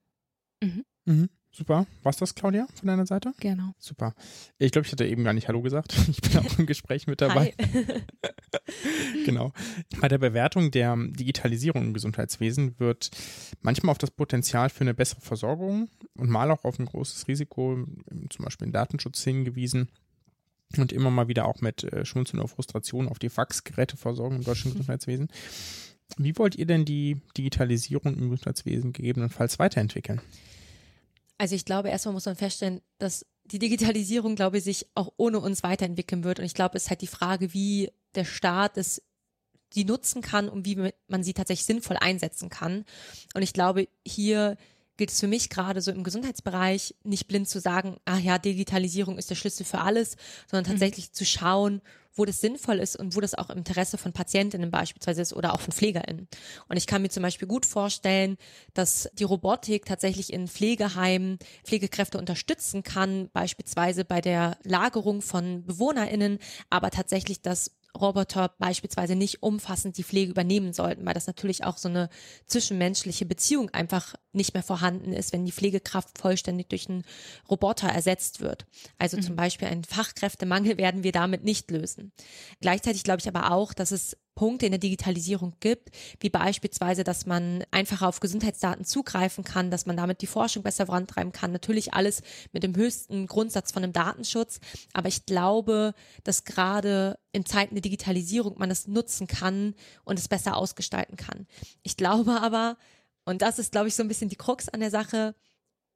Mhm. 0.62 0.84
Mhm. 1.04 1.28
Super. 1.58 1.88
Was 2.04 2.18
das, 2.18 2.36
Claudia, 2.36 2.68
von 2.76 2.86
deiner 2.86 3.04
Seite? 3.04 3.34
Genau. 3.40 3.72
Super. 3.80 4.14
Ich 4.58 4.70
glaube, 4.70 4.86
ich 4.86 4.92
hatte 4.92 5.04
eben 5.04 5.24
gar 5.24 5.32
nicht 5.32 5.48
Hallo 5.48 5.60
gesagt. 5.60 5.92
Ich 6.08 6.20
bin 6.20 6.38
auch 6.38 6.58
im 6.58 6.66
Gespräch 6.66 7.08
mit 7.08 7.20
dabei. 7.20 7.52
genau. 9.26 9.52
Bei 10.00 10.06
der 10.06 10.18
Bewertung 10.18 10.70
der 10.70 10.96
Digitalisierung 10.96 11.82
im 11.82 11.94
Gesundheitswesen 11.94 12.78
wird 12.78 13.10
manchmal 13.60 13.90
auf 13.90 13.98
das 13.98 14.12
Potenzial 14.12 14.70
für 14.70 14.82
eine 14.82 14.94
bessere 14.94 15.20
Versorgung 15.20 15.88
und 16.14 16.30
mal 16.30 16.48
auch 16.52 16.64
auf 16.64 16.78
ein 16.78 16.86
großes 16.86 17.26
Risiko, 17.26 17.84
zum 18.30 18.44
Beispiel 18.44 18.68
in 18.68 18.72
Datenschutz 18.72 19.24
hingewiesen. 19.24 19.88
Und 20.76 20.92
immer 20.92 21.10
mal 21.10 21.26
wieder 21.26 21.46
auch 21.46 21.60
mit 21.60 21.82
äh, 21.82 22.04
Schmunzeln 22.04 22.38
oder 22.38 22.48
Frustration 22.48 23.08
auf 23.08 23.18
die 23.18 23.30
Faxgeräteversorgung 23.30 24.36
im 24.36 24.44
deutschen 24.44 24.70
Gesundheitswesen. 24.72 25.28
Wie 26.18 26.38
wollt 26.38 26.54
ihr 26.54 26.66
denn 26.66 26.84
die 26.84 27.16
Digitalisierung 27.36 28.14
im 28.14 28.30
Gesundheitswesen 28.30 28.92
gegebenenfalls 28.92 29.58
weiterentwickeln? 29.58 30.20
Also 31.38 31.54
ich 31.54 31.64
glaube, 31.64 31.88
erstmal 31.88 32.14
muss 32.14 32.26
man 32.26 32.36
feststellen, 32.36 32.80
dass 32.98 33.24
die 33.44 33.58
Digitalisierung, 33.58 34.34
glaube 34.34 34.58
ich, 34.58 34.64
sich 34.64 34.86
auch 34.94 35.12
ohne 35.16 35.40
uns 35.40 35.62
weiterentwickeln 35.62 36.24
wird. 36.24 36.38
Und 36.38 36.44
ich 36.44 36.54
glaube, 36.54 36.76
es 36.76 36.84
ist 36.84 36.90
halt 36.90 37.00
die 37.00 37.06
Frage, 37.06 37.54
wie 37.54 37.90
der 38.14 38.24
Staat 38.24 38.76
es 38.76 39.02
die 39.74 39.84
nutzen 39.84 40.22
kann 40.22 40.48
und 40.48 40.64
wie 40.64 40.92
man 41.08 41.22
sie 41.22 41.34
tatsächlich 41.34 41.66
sinnvoll 41.66 41.96
einsetzen 41.98 42.48
kann. 42.48 42.84
Und 43.34 43.42
ich 43.42 43.52
glaube, 43.52 43.88
hier 44.06 44.56
gilt 44.98 45.10
es 45.10 45.20
für 45.20 45.28
mich 45.28 45.48
gerade 45.48 45.80
so 45.80 45.90
im 45.90 46.04
Gesundheitsbereich 46.04 46.94
nicht 47.04 47.28
blind 47.28 47.48
zu 47.48 47.60
sagen, 47.60 47.96
ah 48.04 48.18
ja, 48.18 48.38
Digitalisierung 48.38 49.16
ist 49.16 49.30
der 49.30 49.36
Schlüssel 49.36 49.64
für 49.64 49.78
alles, 49.80 50.16
sondern 50.50 50.68
mhm. 50.68 50.72
tatsächlich 50.72 51.08
mhm. 51.08 51.14
zu 51.14 51.24
schauen, 51.24 51.80
wo 52.18 52.24
das 52.24 52.40
sinnvoll 52.40 52.80
ist 52.80 52.96
und 52.96 53.14
wo 53.14 53.20
das 53.20 53.34
auch 53.34 53.48
im 53.48 53.58
Interesse 53.58 53.96
von 53.96 54.12
Patientinnen 54.12 54.72
beispielsweise 54.72 55.22
ist 55.22 55.32
oder 55.32 55.54
auch 55.54 55.60
von 55.60 55.72
PflegerInnen. 55.72 56.26
Und 56.68 56.76
ich 56.76 56.88
kann 56.88 57.00
mir 57.00 57.10
zum 57.10 57.22
Beispiel 57.22 57.46
gut 57.46 57.64
vorstellen, 57.64 58.36
dass 58.74 59.08
die 59.14 59.24
Robotik 59.24 59.84
tatsächlich 59.84 60.32
in 60.32 60.48
Pflegeheimen 60.48 61.38
Pflegekräfte 61.64 62.18
unterstützen 62.18 62.82
kann, 62.82 63.30
beispielsweise 63.32 64.04
bei 64.04 64.20
der 64.20 64.58
Lagerung 64.64 65.22
von 65.22 65.62
BewohnerInnen, 65.64 66.40
aber 66.70 66.90
tatsächlich 66.90 67.40
das 67.40 67.70
Roboter 68.00 68.52
beispielsweise 68.58 69.14
nicht 69.14 69.42
umfassend 69.42 69.98
die 69.98 70.04
Pflege 70.04 70.30
übernehmen 70.30 70.72
sollten, 70.72 71.04
weil 71.04 71.14
das 71.14 71.26
natürlich 71.26 71.64
auch 71.64 71.76
so 71.76 71.88
eine 71.88 72.08
zwischenmenschliche 72.46 73.26
Beziehung 73.26 73.70
einfach 73.70 74.14
nicht 74.32 74.54
mehr 74.54 74.62
vorhanden 74.62 75.12
ist, 75.12 75.32
wenn 75.32 75.44
die 75.44 75.52
Pflegekraft 75.52 76.18
vollständig 76.18 76.68
durch 76.68 76.88
einen 76.88 77.04
Roboter 77.50 77.88
ersetzt 77.88 78.40
wird. 78.40 78.66
Also 78.98 79.16
mhm. 79.16 79.22
zum 79.22 79.36
Beispiel 79.36 79.68
einen 79.68 79.84
Fachkräftemangel 79.84 80.78
werden 80.78 81.02
wir 81.02 81.12
damit 81.12 81.44
nicht 81.44 81.70
lösen. 81.70 82.12
Gleichzeitig 82.60 83.04
glaube 83.04 83.20
ich 83.20 83.28
aber 83.28 83.52
auch, 83.52 83.74
dass 83.74 83.90
es 83.90 84.16
Punkte 84.38 84.66
in 84.66 84.70
der 84.70 84.78
Digitalisierung 84.78 85.56
gibt, 85.58 85.90
wie 86.20 86.30
beispielsweise, 86.30 87.02
dass 87.02 87.26
man 87.26 87.64
einfacher 87.72 88.06
auf 88.06 88.20
Gesundheitsdaten 88.20 88.84
zugreifen 88.84 89.42
kann, 89.42 89.72
dass 89.72 89.84
man 89.84 89.96
damit 89.96 90.22
die 90.22 90.28
Forschung 90.28 90.62
besser 90.62 90.86
vorantreiben 90.86 91.32
kann. 91.32 91.50
Natürlich 91.50 91.92
alles 91.92 92.22
mit 92.52 92.62
dem 92.62 92.76
höchsten 92.76 93.26
Grundsatz 93.26 93.72
von 93.72 93.82
einem 93.82 93.92
Datenschutz. 93.92 94.60
Aber 94.92 95.08
ich 95.08 95.26
glaube, 95.26 95.92
dass 96.22 96.44
gerade 96.44 97.18
in 97.32 97.46
Zeiten 97.46 97.74
der 97.74 97.82
Digitalisierung 97.82 98.54
man 98.58 98.70
es 98.70 98.86
nutzen 98.86 99.26
kann 99.26 99.74
und 100.04 100.20
es 100.20 100.28
besser 100.28 100.56
ausgestalten 100.56 101.16
kann. 101.16 101.48
Ich 101.82 101.96
glaube 101.96 102.40
aber, 102.40 102.76
und 103.24 103.42
das 103.42 103.58
ist, 103.58 103.72
glaube 103.72 103.88
ich, 103.88 103.96
so 103.96 104.04
ein 104.04 104.08
bisschen 104.08 104.28
die 104.28 104.36
Krux 104.36 104.68
an 104.68 104.78
der 104.78 104.92
Sache, 104.92 105.34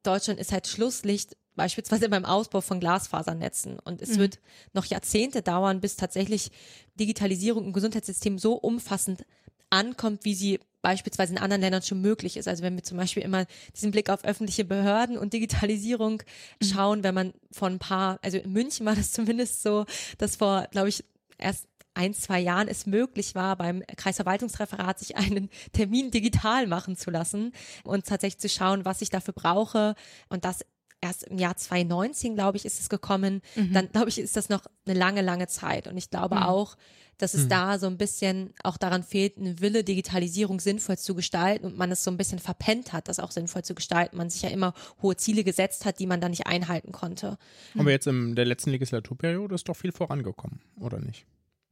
Deutschland 0.03 0.37
ist 0.41 0.51
halt 0.51 0.67
Schlusslicht 0.67 1.37
beispielsweise 1.55 2.09
beim 2.09 2.25
Ausbau 2.25 2.61
von 2.61 2.79
Glasfasernetzen. 2.79 3.79
Und 3.79 4.01
es 4.01 4.11
mhm. 4.11 4.19
wird 4.19 4.39
noch 4.73 4.85
Jahrzehnte 4.85 5.41
dauern, 5.41 5.81
bis 5.81 5.95
tatsächlich 5.95 6.51
Digitalisierung 6.99 7.65
im 7.65 7.73
Gesundheitssystem 7.73 8.39
so 8.39 8.53
umfassend 8.53 9.25
ankommt, 9.69 10.23
wie 10.23 10.35
sie 10.35 10.59
beispielsweise 10.81 11.33
in 11.33 11.39
anderen 11.39 11.61
Ländern 11.61 11.81
schon 11.81 12.01
möglich 12.01 12.37
ist. 12.37 12.47
Also 12.47 12.61
wenn 12.61 12.75
wir 12.75 12.83
zum 12.83 12.97
Beispiel 12.97 13.23
immer 13.23 13.45
diesen 13.75 13.91
Blick 13.91 14.09
auf 14.09 14.23
öffentliche 14.23 14.65
Behörden 14.65 15.17
und 15.17 15.33
Digitalisierung 15.33 16.21
mhm. 16.61 16.65
schauen, 16.65 17.03
wenn 17.03 17.15
man 17.15 17.33
von 17.51 17.73
ein 17.73 17.79
paar, 17.79 18.19
also 18.21 18.37
in 18.37 18.51
München 18.51 18.85
war 18.85 18.95
das 18.95 19.11
zumindest 19.13 19.63
so, 19.63 19.85
dass 20.17 20.35
vor, 20.35 20.67
glaube 20.71 20.89
ich, 20.89 21.03
erst 21.37 21.67
ein, 21.95 22.13
zwei 22.13 22.39
Jahren 22.39 22.67
es 22.67 22.85
möglich 22.85 23.35
war, 23.35 23.55
beim 23.55 23.83
Kreisverwaltungsreferat 23.95 24.99
sich 24.99 25.15
einen 25.15 25.49
Termin 25.73 26.11
digital 26.11 26.67
machen 26.67 26.95
zu 26.95 27.11
lassen 27.11 27.53
und 27.83 28.05
tatsächlich 28.05 28.39
zu 28.39 28.49
schauen, 28.49 28.83
was 28.83 29.01
ich 29.01 29.09
dafür 29.09 29.33
brauche 29.33 29.95
und 30.29 30.43
das 30.43 30.65
erst 31.03 31.23
im 31.23 31.37
Jahr 31.37 31.55
2019, 31.55 32.35
glaube 32.35 32.57
ich, 32.57 32.65
ist 32.65 32.79
es 32.79 32.89
gekommen. 32.89 33.41
Mhm. 33.55 33.73
Dann, 33.73 33.91
glaube 33.91 34.09
ich, 34.09 34.17
ist 34.17 34.35
das 34.35 34.49
noch 34.49 34.65
eine 34.85 34.97
lange, 34.97 35.21
lange 35.21 35.47
Zeit. 35.47 35.87
Und 35.87 35.97
ich 35.97 36.09
glaube 36.09 36.37
mhm. 36.37 36.43
auch, 36.43 36.77
dass 37.17 37.33
es 37.33 37.45
mhm. 37.45 37.49
da 37.49 37.79
so 37.79 37.87
ein 37.87 37.97
bisschen 37.97 38.53
auch 38.63 38.77
daran 38.77 39.03
fehlt, 39.03 39.37
eine 39.37 39.59
Wille, 39.59 39.83
Digitalisierung 39.83 40.59
sinnvoll 40.59 40.97
zu 40.97 41.13
gestalten 41.13 41.65
und 41.65 41.77
man 41.77 41.91
es 41.91 42.03
so 42.03 42.09
ein 42.09 42.17
bisschen 42.17 42.39
verpennt 42.39 42.93
hat, 42.93 43.07
das 43.07 43.19
auch 43.19 43.31
sinnvoll 43.31 43.63
zu 43.63 43.75
gestalten. 43.75 44.17
Man 44.17 44.29
sich 44.29 44.41
ja 44.41 44.49
immer 44.49 44.73
hohe 45.01 45.15
Ziele 45.15 45.43
gesetzt 45.43 45.85
hat, 45.85 45.99
die 45.99 46.07
man 46.07 46.21
dann 46.21 46.31
nicht 46.31 46.47
einhalten 46.47 46.91
konnte. 46.91 47.37
Aber 47.77 47.91
jetzt 47.91 48.07
in 48.07 48.35
der 48.35 48.45
letzten 48.45 48.71
Legislaturperiode 48.71 49.53
ist 49.55 49.69
doch 49.69 49.75
viel 49.75 49.91
vorangekommen, 49.91 50.61
oder 50.79 50.99
nicht? 50.99 51.25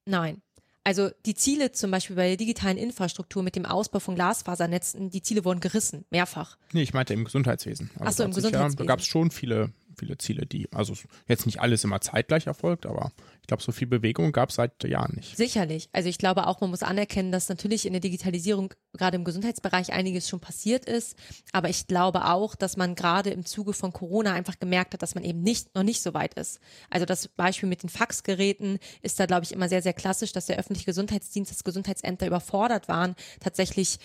Nein. 0.06 0.42
Also 0.84 1.12
die 1.26 1.36
Ziele 1.36 1.72
zum 1.72 1.92
Beispiel 1.92 2.16
bei 2.16 2.30
der 2.30 2.38
digitalen 2.38 2.78
Infrastruktur 2.78 3.44
mit 3.44 3.56
dem 3.56 3.66
Ausbau 3.66 4.00
von 4.00 4.16
Glasfasernetzen, 4.16 5.12
die 5.12 5.22
Ziele 5.22 5.46
wurden 5.46 5.60
gerissen, 5.60 6.06
mehrfach. 6.10 6.58
Nee, 6.74 6.82
ich 6.82 6.94
meinte 6.94 7.14
im 7.14 7.24
Gesundheitswesen. 7.24 7.92
Also 7.96 8.06
Achso, 8.06 8.24
im 8.24 8.34
Gesundheitswesen. 8.34 8.80
Ja, 8.80 8.86
da 8.86 8.86
gab 8.86 9.00
es 9.00 9.06
schon 9.06 9.30
viele 9.30 9.72
viele 10.02 10.18
Ziele, 10.18 10.46
die, 10.46 10.68
also 10.74 10.94
jetzt 11.28 11.46
nicht 11.46 11.62
alles 11.62 11.84
immer 11.84 12.02
zeitgleich 12.02 12.48
erfolgt, 12.48 12.86
aber 12.86 13.12
glaube, 13.52 13.64
so 13.64 13.74
viel 13.74 13.88
Bewegung 13.88 14.32
gab 14.32 14.50
es 14.50 14.56
seit 14.56 14.82
Jahren 14.86 15.14
nicht. 15.16 15.36
Sicherlich. 15.36 15.90
Also 15.92 16.08
ich 16.08 16.18
glaube 16.18 16.48
auch, 16.48 16.62
man 16.62 16.70
muss 16.70 16.84
anerkennen, 16.84 17.34
dass 17.34 17.50
natürlich 17.50 17.86
in 17.86 17.92
der 17.92 18.00
Digitalisierung 18.00 18.74
gerade 18.94 19.18
im 19.18 19.26
Gesundheitsbereich 19.26 19.92
einiges 19.92 20.30
schon 20.30 20.40
passiert 20.40 20.86
ist. 20.86 21.18
Aber 21.52 21.68
ich 21.68 21.86
glaube 21.86 22.26
auch, 22.26 22.56
dass 22.56 22.78
man 22.78 22.96
gerade 22.96 23.30
im 23.32 23.46
Zuge 23.46 23.74
von 23.74 23.92
Corona 23.92 24.32
einfach 24.34 24.58
gemerkt 24.58 24.94
hat, 24.94 25.02
dass 25.02 25.16
man 25.16 25.26
eben 25.26 25.42
nicht, 25.42 25.76
noch 25.76 25.84
nicht 25.84 26.02
so 26.02 26.14
weit 26.14 26.36
ist. 26.36 26.62
Also 26.90 27.06
das 27.06 27.28
Beispiel 27.28 27.68
mit 27.68 27.84
den 27.84 27.90
Faxgeräten 27.90 28.80
ist 29.02 29.20
da, 29.20 29.26
glaube 29.26 29.44
ich, 29.44 29.52
immer 29.52 29.68
sehr, 29.68 29.82
sehr 29.82 29.94
klassisch, 29.94 30.32
dass 30.32 30.46
der 30.46 30.58
öffentliche 30.58 30.86
Gesundheitsdienst, 30.86 31.52
das 31.52 31.66
Gesundheitsämter 31.66 32.28
überfordert 32.28 32.88
waren, 32.88 33.16
tatsächlich 33.42 34.00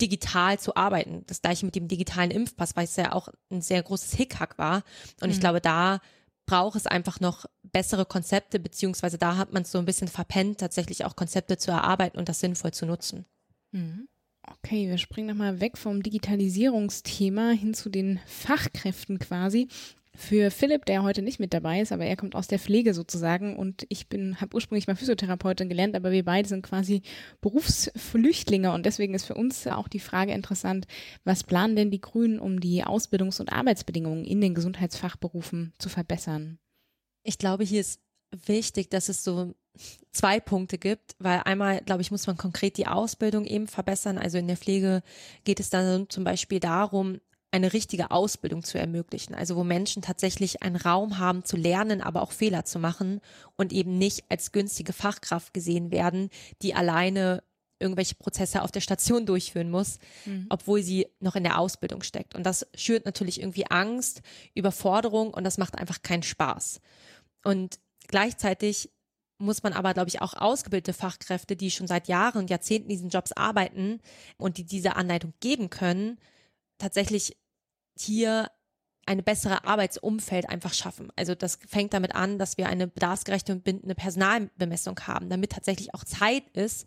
digital 0.00 0.60
zu 0.60 0.76
arbeiten. 0.76 1.24
Das 1.26 1.42
gleiche 1.42 1.66
mit 1.66 1.74
dem 1.74 1.88
digitalen 1.88 2.30
Impfpass, 2.30 2.76
weil 2.76 2.84
es 2.84 2.94
ja 2.94 3.12
auch 3.12 3.28
ein 3.50 3.60
sehr 3.60 3.82
großes 3.82 4.14
Hickhack 4.14 4.56
war. 4.56 4.84
Und 5.20 5.28
mhm. 5.28 5.34
ich 5.34 5.40
glaube, 5.40 5.60
da 5.60 5.98
braucht 6.46 6.76
es 6.76 6.86
einfach 6.86 7.20
noch 7.20 7.46
bessere 7.62 8.04
Konzepte, 8.04 8.60
beziehungsweise 8.60 9.18
da 9.18 9.36
hat 9.36 9.52
man 9.52 9.62
es 9.62 9.70
so 9.70 9.78
ein 9.78 9.84
bisschen 9.84 10.08
verpennt, 10.08 10.60
tatsächlich 10.60 11.04
auch 11.04 11.16
Konzepte 11.16 11.56
zu 11.56 11.70
erarbeiten 11.70 12.18
und 12.18 12.28
das 12.28 12.40
sinnvoll 12.40 12.72
zu 12.72 12.86
nutzen. 12.86 13.24
Mhm. 13.72 14.08
Okay, 14.46 14.88
wir 14.88 14.98
springen 14.98 15.28
nochmal 15.28 15.60
weg 15.60 15.78
vom 15.78 16.02
Digitalisierungsthema 16.02 17.50
hin 17.50 17.72
zu 17.72 17.88
den 17.88 18.20
Fachkräften 18.26 19.18
quasi 19.18 19.68
für 20.16 20.50
Philipp, 20.50 20.84
der 20.86 21.02
heute 21.02 21.22
nicht 21.22 21.40
mit 21.40 21.52
dabei 21.52 21.80
ist, 21.80 21.92
aber 21.92 22.04
er 22.04 22.16
kommt 22.16 22.36
aus 22.36 22.46
der 22.46 22.58
Pflege 22.58 22.94
sozusagen 22.94 23.56
und 23.56 23.84
ich 23.88 24.08
bin, 24.08 24.40
habe 24.40 24.54
ursprünglich 24.54 24.86
mal 24.86 24.96
Physiotherapeutin 24.96 25.68
gelernt, 25.68 25.96
aber 25.96 26.12
wir 26.12 26.24
beide 26.24 26.48
sind 26.48 26.62
quasi 26.62 27.02
Berufsflüchtlinge 27.40 28.72
und 28.72 28.86
deswegen 28.86 29.14
ist 29.14 29.24
für 29.24 29.34
uns 29.34 29.66
auch 29.66 29.88
die 29.88 30.00
Frage 30.00 30.32
interessant, 30.32 30.86
was 31.24 31.42
planen 31.42 31.74
denn 31.74 31.90
die 31.90 32.00
Grünen, 32.00 32.38
um 32.38 32.60
die 32.60 32.84
Ausbildungs- 32.84 33.40
und 33.40 33.52
Arbeitsbedingungen 33.52 34.24
in 34.24 34.40
den 34.40 34.54
Gesundheitsfachberufen 34.54 35.72
zu 35.78 35.88
verbessern? 35.88 36.58
Ich 37.24 37.38
glaube, 37.38 37.64
hier 37.64 37.80
ist 37.80 38.00
wichtig, 38.46 38.90
dass 38.90 39.08
es 39.08 39.24
so 39.24 39.54
zwei 40.12 40.38
Punkte 40.40 40.78
gibt, 40.78 41.16
weil 41.18 41.40
einmal, 41.44 41.80
glaube 41.80 42.02
ich, 42.02 42.10
muss 42.10 42.26
man 42.26 42.36
konkret 42.36 42.76
die 42.76 42.86
Ausbildung 42.86 43.44
eben 43.44 43.66
verbessern. 43.66 44.18
Also 44.18 44.38
in 44.38 44.46
der 44.46 44.56
Pflege 44.56 45.02
geht 45.44 45.60
es 45.60 45.70
dann 45.70 46.08
zum 46.08 46.24
Beispiel 46.24 46.60
darum, 46.60 47.20
eine 47.54 47.72
richtige 47.72 48.10
Ausbildung 48.10 48.64
zu 48.64 48.78
ermöglichen. 48.78 49.32
Also 49.32 49.54
wo 49.54 49.62
Menschen 49.62 50.02
tatsächlich 50.02 50.62
einen 50.62 50.74
Raum 50.74 51.18
haben 51.18 51.44
zu 51.44 51.56
lernen, 51.56 52.00
aber 52.00 52.22
auch 52.22 52.32
Fehler 52.32 52.64
zu 52.64 52.80
machen 52.80 53.20
und 53.54 53.72
eben 53.72 53.96
nicht 53.96 54.24
als 54.28 54.50
günstige 54.50 54.92
Fachkraft 54.92 55.54
gesehen 55.54 55.92
werden, 55.92 56.30
die 56.62 56.74
alleine 56.74 57.44
irgendwelche 57.78 58.16
Prozesse 58.16 58.62
auf 58.62 58.72
der 58.72 58.80
Station 58.80 59.24
durchführen 59.24 59.70
muss, 59.70 59.98
mhm. 60.24 60.46
obwohl 60.48 60.82
sie 60.82 61.06
noch 61.20 61.36
in 61.36 61.44
der 61.44 61.60
Ausbildung 61.60 62.02
steckt. 62.02 62.34
Und 62.34 62.44
das 62.44 62.66
schürt 62.74 63.04
natürlich 63.04 63.40
irgendwie 63.40 63.70
Angst, 63.70 64.22
Überforderung 64.54 65.32
und 65.32 65.44
das 65.44 65.56
macht 65.56 65.78
einfach 65.78 66.02
keinen 66.02 66.24
Spaß. 66.24 66.80
Und 67.44 67.78
gleichzeitig 68.08 68.90
muss 69.38 69.62
man 69.62 69.74
aber, 69.74 69.94
glaube 69.94 70.08
ich, 70.08 70.20
auch 70.20 70.34
ausgebildete 70.34 70.92
Fachkräfte, 70.92 71.54
die 71.54 71.70
schon 71.70 71.86
seit 71.86 72.08
Jahren 72.08 72.38
und 72.38 72.50
Jahrzehnten 72.50 72.88
diesen 72.88 73.10
Jobs 73.10 73.30
arbeiten 73.30 74.00
und 74.38 74.58
die 74.58 74.64
diese 74.64 74.96
Anleitung 74.96 75.34
geben 75.40 75.70
können, 75.70 76.18
tatsächlich 76.78 77.36
hier 77.98 78.50
eine 79.06 79.22
bessere 79.22 79.64
Arbeitsumfeld 79.66 80.48
einfach 80.48 80.72
schaffen. 80.72 81.12
Also 81.16 81.34
das 81.34 81.58
fängt 81.68 81.92
damit 81.92 82.14
an, 82.14 82.38
dass 82.38 82.56
wir 82.56 82.68
eine 82.68 82.86
bedarfsgerechte 82.86 83.52
und 83.52 83.64
bindende 83.64 83.94
Personalbemessung 83.94 84.98
haben, 85.00 85.28
damit 85.28 85.52
tatsächlich 85.52 85.94
auch 85.94 86.04
Zeit 86.04 86.44
ist, 86.54 86.86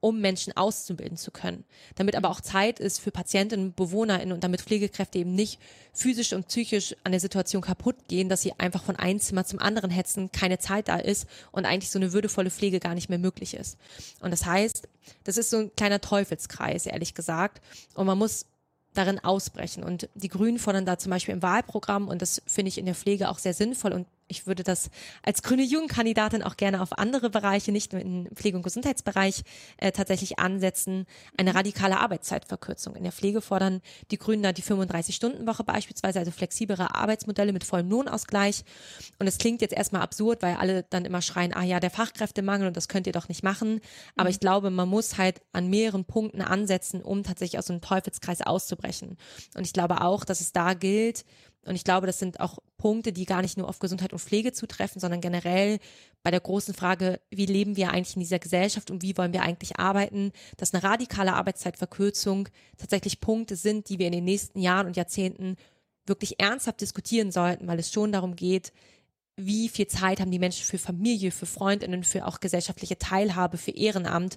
um 0.00 0.20
Menschen 0.20 0.56
auszubilden 0.56 1.18
zu 1.18 1.32
können. 1.32 1.64
Damit 1.96 2.14
aber 2.14 2.30
auch 2.30 2.40
Zeit 2.40 2.78
ist 2.78 3.00
für 3.00 3.10
Patientinnen 3.10 3.66
und 3.66 3.76
BewohnerInnen 3.76 4.32
und 4.32 4.44
damit 4.44 4.62
Pflegekräfte 4.62 5.18
eben 5.18 5.34
nicht 5.34 5.60
physisch 5.92 6.32
und 6.32 6.46
psychisch 6.46 6.94
an 7.02 7.12
der 7.12 7.20
Situation 7.20 7.62
kaputt 7.62 7.96
gehen, 8.06 8.28
dass 8.28 8.42
sie 8.42 8.52
einfach 8.58 8.84
von 8.84 8.96
einem 8.96 9.18
Zimmer 9.18 9.44
zum 9.44 9.58
anderen 9.58 9.90
hetzen, 9.90 10.30
keine 10.30 10.58
Zeit 10.58 10.88
da 10.88 10.98
ist 10.98 11.26
und 11.50 11.66
eigentlich 11.66 11.90
so 11.90 11.98
eine 11.98 12.12
würdevolle 12.12 12.50
Pflege 12.50 12.78
gar 12.78 12.94
nicht 12.94 13.08
mehr 13.08 13.18
möglich 13.18 13.54
ist. 13.54 13.76
Und 14.20 14.30
das 14.30 14.46
heißt, 14.46 14.88
das 15.24 15.36
ist 15.36 15.50
so 15.50 15.58
ein 15.58 15.74
kleiner 15.74 16.00
Teufelskreis, 16.00 16.86
ehrlich 16.86 17.14
gesagt. 17.14 17.60
Und 17.94 18.06
man 18.06 18.18
muss 18.18 18.46
darin 18.94 19.18
ausbrechen. 19.18 19.84
Und 19.84 20.08
die 20.14 20.28
Grünen 20.28 20.58
fordern 20.58 20.86
da 20.86 20.98
zum 20.98 21.10
Beispiel 21.10 21.34
im 21.34 21.42
Wahlprogramm, 21.42 22.08
und 22.08 22.22
das 22.22 22.42
finde 22.46 22.68
ich 22.68 22.78
in 22.78 22.86
der 22.86 22.94
Pflege 22.94 23.28
auch 23.28 23.38
sehr 23.38 23.54
sinnvoll 23.54 23.92
und 23.92 24.06
ich 24.28 24.46
würde 24.46 24.62
das 24.62 24.90
als 25.22 25.42
grüne 25.42 25.62
Jugendkandidatin 25.62 26.42
auch 26.42 26.56
gerne 26.56 26.82
auf 26.82 26.96
andere 26.98 27.30
Bereiche, 27.30 27.72
nicht 27.72 27.92
nur 27.92 28.02
im 28.02 28.28
Pflege- 28.34 28.56
und 28.56 28.62
Gesundheitsbereich, 28.62 29.42
äh, 29.78 29.90
tatsächlich 29.90 30.38
ansetzen. 30.38 31.06
Eine 31.36 31.54
radikale 31.54 31.98
Arbeitszeitverkürzung. 31.98 32.94
In 32.94 33.02
der 33.02 33.12
Pflege 33.12 33.40
fordern 33.40 33.80
die 34.10 34.18
Grünen 34.18 34.42
da 34.42 34.52
die 34.52 34.62
35-Stunden-Woche 34.62 35.64
beispielsweise, 35.64 36.18
also 36.18 36.30
flexiblere 36.30 36.94
Arbeitsmodelle 36.94 37.52
mit 37.52 37.64
vollem 37.64 37.88
Lohnausgleich. 37.88 38.64
Und 39.18 39.26
es 39.26 39.38
klingt 39.38 39.62
jetzt 39.62 39.74
erstmal 39.74 40.02
absurd, 40.02 40.42
weil 40.42 40.56
alle 40.56 40.84
dann 40.84 41.04
immer 41.04 41.22
schreien, 41.22 41.54
ah 41.54 41.64
ja, 41.64 41.80
der 41.80 41.90
Fachkräftemangel 41.90 42.68
und 42.68 42.76
das 42.76 42.88
könnt 42.88 43.06
ihr 43.06 43.12
doch 43.12 43.28
nicht 43.28 43.42
machen. 43.42 43.80
Aber 44.16 44.28
mhm. 44.28 44.32
ich 44.32 44.40
glaube, 44.40 44.70
man 44.70 44.88
muss 44.88 45.16
halt 45.16 45.40
an 45.52 45.68
mehreren 45.68 46.04
Punkten 46.04 46.42
ansetzen, 46.42 47.02
um 47.02 47.22
tatsächlich 47.22 47.58
aus 47.58 47.66
so 47.66 47.72
einem 47.72 47.82
Teufelskreis 47.82 48.42
auszubrechen. 48.42 49.16
Und 49.54 49.66
ich 49.66 49.72
glaube 49.72 50.02
auch, 50.02 50.24
dass 50.24 50.40
es 50.40 50.52
da 50.52 50.74
gilt, 50.74 51.24
und 51.64 51.74
ich 51.74 51.84
glaube, 51.84 52.06
das 52.06 52.18
sind 52.18 52.40
auch 52.40 52.58
Punkte, 52.78 53.12
die 53.12 53.26
gar 53.26 53.42
nicht 53.42 53.58
nur 53.58 53.68
auf 53.68 53.80
Gesundheit 53.80 54.12
und 54.12 54.20
Pflege 54.20 54.52
zutreffen, 54.52 55.00
sondern 55.00 55.20
generell 55.20 55.78
bei 56.22 56.30
der 56.30 56.40
großen 56.40 56.72
Frage, 56.72 57.20
wie 57.30 57.46
leben 57.46 57.76
wir 57.76 57.90
eigentlich 57.90 58.16
in 58.16 58.20
dieser 58.20 58.38
Gesellschaft 58.38 58.90
und 58.90 59.02
wie 59.02 59.16
wollen 59.16 59.32
wir 59.32 59.42
eigentlich 59.42 59.78
arbeiten, 59.78 60.32
dass 60.56 60.72
eine 60.72 60.82
radikale 60.82 61.34
Arbeitszeitverkürzung 61.34 62.48
tatsächlich 62.78 63.20
Punkte 63.20 63.56
sind, 63.56 63.88
die 63.88 63.98
wir 63.98 64.06
in 64.06 64.12
den 64.12 64.24
nächsten 64.24 64.60
Jahren 64.60 64.86
und 64.86 64.96
Jahrzehnten 64.96 65.56
wirklich 66.06 66.40
ernsthaft 66.40 66.80
diskutieren 66.80 67.30
sollten, 67.30 67.66
weil 67.66 67.78
es 67.78 67.92
schon 67.92 68.12
darum 68.12 68.34
geht, 68.34 68.72
wie 69.40 69.68
viel 69.68 69.86
Zeit 69.86 70.20
haben 70.20 70.32
die 70.32 70.40
Menschen 70.40 70.64
für 70.64 70.78
Familie, 70.78 71.30
für 71.30 71.46
Freundinnen, 71.46 72.02
für 72.02 72.26
auch 72.26 72.40
gesellschaftliche 72.40 72.98
Teilhabe, 72.98 73.56
für 73.56 73.70
Ehrenamt. 73.70 74.36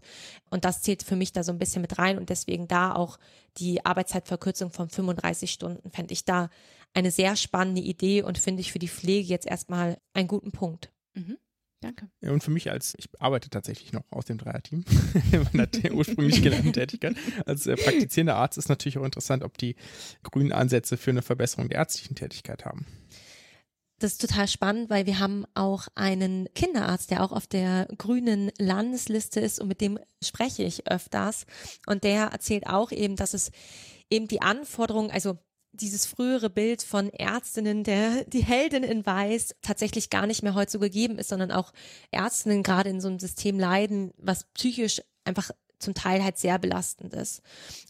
Und 0.51 0.63
das 0.63 0.83
zählt 0.83 1.01
für 1.01 1.15
mich 1.15 1.33
da 1.33 1.43
so 1.43 1.51
ein 1.51 1.57
bisschen 1.57 1.81
mit 1.81 1.97
rein. 1.97 2.19
Und 2.19 2.29
deswegen 2.29 2.67
da 2.67 2.93
auch 2.93 3.17
die 3.57 3.83
Arbeitszeitverkürzung 3.83 4.69
von 4.71 4.89
35 4.89 5.51
Stunden 5.51 5.89
fände 5.89 6.13
ich 6.13 6.23
da 6.23 6.51
eine 6.93 7.11
sehr 7.11 7.35
spannende 7.35 7.81
Idee 7.81 8.23
und 8.23 8.37
finde 8.37 8.61
ich 8.61 8.71
für 8.71 8.79
die 8.79 8.87
Pflege 8.87 9.27
jetzt 9.27 9.47
erstmal 9.47 9.97
einen 10.13 10.27
guten 10.27 10.51
Punkt. 10.51 10.91
Mhm. 11.13 11.37
Danke. 11.81 12.11
Ja, 12.21 12.31
und 12.31 12.43
für 12.43 12.51
mich 12.51 12.69
als, 12.69 12.93
ich 12.97 13.09
arbeite 13.19 13.49
tatsächlich 13.49 13.91
noch 13.91 14.03
aus 14.11 14.25
dem 14.25 14.37
Dreierteam, 14.37 14.85
meiner 15.53 15.67
ursprünglich 15.91 16.43
gelernten 16.43 16.73
Tätigkeit. 16.73 17.15
Als 17.45 17.65
äh, 17.65 17.75
praktizierender 17.75 18.35
Arzt 18.35 18.59
ist 18.59 18.69
natürlich 18.69 18.99
auch 18.99 19.03
interessant, 19.03 19.43
ob 19.43 19.57
die 19.57 19.75
grünen 20.21 20.51
Ansätze 20.51 20.95
für 20.95 21.09
eine 21.09 21.23
Verbesserung 21.23 21.69
der 21.69 21.79
ärztlichen 21.79 22.15
Tätigkeit 22.15 22.65
haben. 22.65 22.85
das 23.97 24.13
ist 24.13 24.21
total 24.21 24.47
spannend, 24.47 24.91
weil 24.91 25.07
wir 25.07 25.17
haben 25.17 25.45
auch 25.55 25.87
einen 25.95 26.47
Kinderarzt, 26.53 27.09
der 27.09 27.23
auch 27.23 27.31
auf 27.31 27.47
der 27.47 27.87
grünen 27.97 28.51
Landesliste 28.59 29.39
ist 29.39 29.59
und 29.59 29.67
mit 29.67 29.81
dem 29.81 29.97
spreche 30.23 30.61
ich 30.61 30.87
öfters. 30.87 31.47
Und 31.87 32.03
der 32.03 32.25
erzählt 32.25 32.67
auch 32.67 32.91
eben, 32.91 33.15
dass 33.15 33.33
es 33.33 33.49
eben 34.11 34.27
die 34.27 34.43
Anforderungen, 34.43 35.09
also 35.09 35.39
dieses 35.73 36.05
frühere 36.05 36.49
Bild 36.49 36.83
von 36.83 37.09
Ärztinnen, 37.09 37.83
der 37.83 38.25
die 38.25 38.43
Heldin 38.43 38.83
in 38.83 39.05
Weiß 39.05 39.55
tatsächlich 39.61 40.09
gar 40.09 40.27
nicht 40.27 40.43
mehr 40.43 40.53
heute 40.53 40.71
so 40.71 40.79
gegeben 40.79 41.17
ist, 41.17 41.29
sondern 41.29 41.51
auch 41.51 41.71
Ärztinnen 42.11 42.63
gerade 42.63 42.89
in 42.89 43.01
so 43.01 43.07
einem 43.07 43.19
System 43.19 43.59
leiden, 43.59 44.11
was 44.17 44.43
psychisch 44.53 45.01
einfach 45.23 45.51
zum 45.79 45.93
Teil 45.93 46.23
halt 46.23 46.37
sehr 46.37 46.59
belastend 46.59 47.13
ist. 47.13 47.41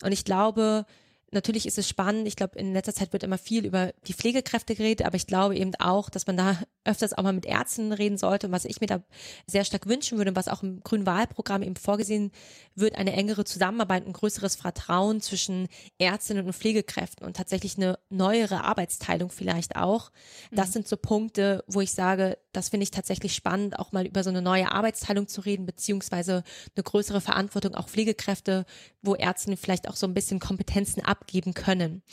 Und 0.02 0.12
ich 0.12 0.26
glaube, 0.26 0.86
natürlich 1.32 1.66
ist 1.66 1.78
es 1.78 1.88
spannend. 1.88 2.28
Ich 2.28 2.36
glaube, 2.36 2.60
in 2.60 2.74
letzter 2.74 2.94
Zeit 2.94 3.14
wird 3.14 3.24
immer 3.24 3.38
viel 3.38 3.66
über 3.66 3.94
die 4.08 4.14
Pflegekräfte 4.14 4.76
geredet, 4.76 5.06
aber 5.06 5.16
ich 5.16 5.28
glaube 5.28 5.56
eben 5.56 5.74
auch, 5.76 6.10
dass 6.10 6.28
man 6.28 6.38
da 6.38 6.58
öfters 6.84 7.14
auch 7.14 7.24
mal 7.24 7.34
mit 7.34 7.46
Ärzten 7.46 7.94
reden 7.94 8.18
sollte. 8.18 8.48
Und 8.48 8.54
was 8.54 8.66
ich 8.66 8.82
mir 8.82 8.88
da 8.88 9.04
sehr 9.48 9.66
stark 9.66 9.88
wünschen 9.88 10.18
würde 10.18 10.32
und 10.32 10.38
was 10.38 10.48
auch 10.48 10.64
im 10.64 10.82
grünen 10.82 11.06
Wahlprogramm 11.06 11.64
eben 11.64 11.76
vorgesehen 11.76 12.32
wird, 12.76 12.96
eine 12.96 13.14
engere 13.14 13.46
Zusammenarbeit, 13.46 14.06
ein 14.06 14.14
größeres 14.14 14.56
Vertrauen 14.56 15.22
zwischen 15.22 15.68
Ärztinnen 15.98 16.46
und 16.46 16.54
Pflegekräften 16.54 17.26
und 17.26 17.36
tatsächlich 17.36 17.78
eine 17.78 18.00
neuere 18.10 18.64
Arbeitsteilung 18.64 19.30
vielleicht 19.30 19.76
auch. 19.76 20.12
Das 20.52 20.70
mhm. 20.70 20.74
sind 20.74 20.88
so 20.88 20.98
Punkte, 20.98 21.64
wo 21.68 21.82
ich 21.82 21.92
sage, 21.92 22.38
das 22.52 22.70
finde 22.70 22.84
ich 22.84 22.92
tatsächlich 22.92 23.34
spannend, 23.34 23.80
auch 23.80 23.92
mal 23.92 24.06
über 24.06 24.24
so 24.24 24.30
eine 24.30 24.42
neue 24.42 24.72
Arbeitsteilung 24.72 25.28
zu 25.28 25.42
reden, 25.42 25.66
beziehungsweise 25.66 26.44
eine 26.76 26.84
größere 26.84 27.22
Verantwortung 27.22 27.76
auch 27.76 27.88
Pflegekräfte, 27.88 28.66
wo 29.02 29.16
Ärzte 29.16 29.56
vielleicht 29.58 29.88
auch 29.88 29.96
so 29.96 30.06
ein 30.06 30.14
bisschen 30.14 30.40
Kompetenzen 30.40 31.04
abgeben 31.22 31.54
können. 31.54 32.04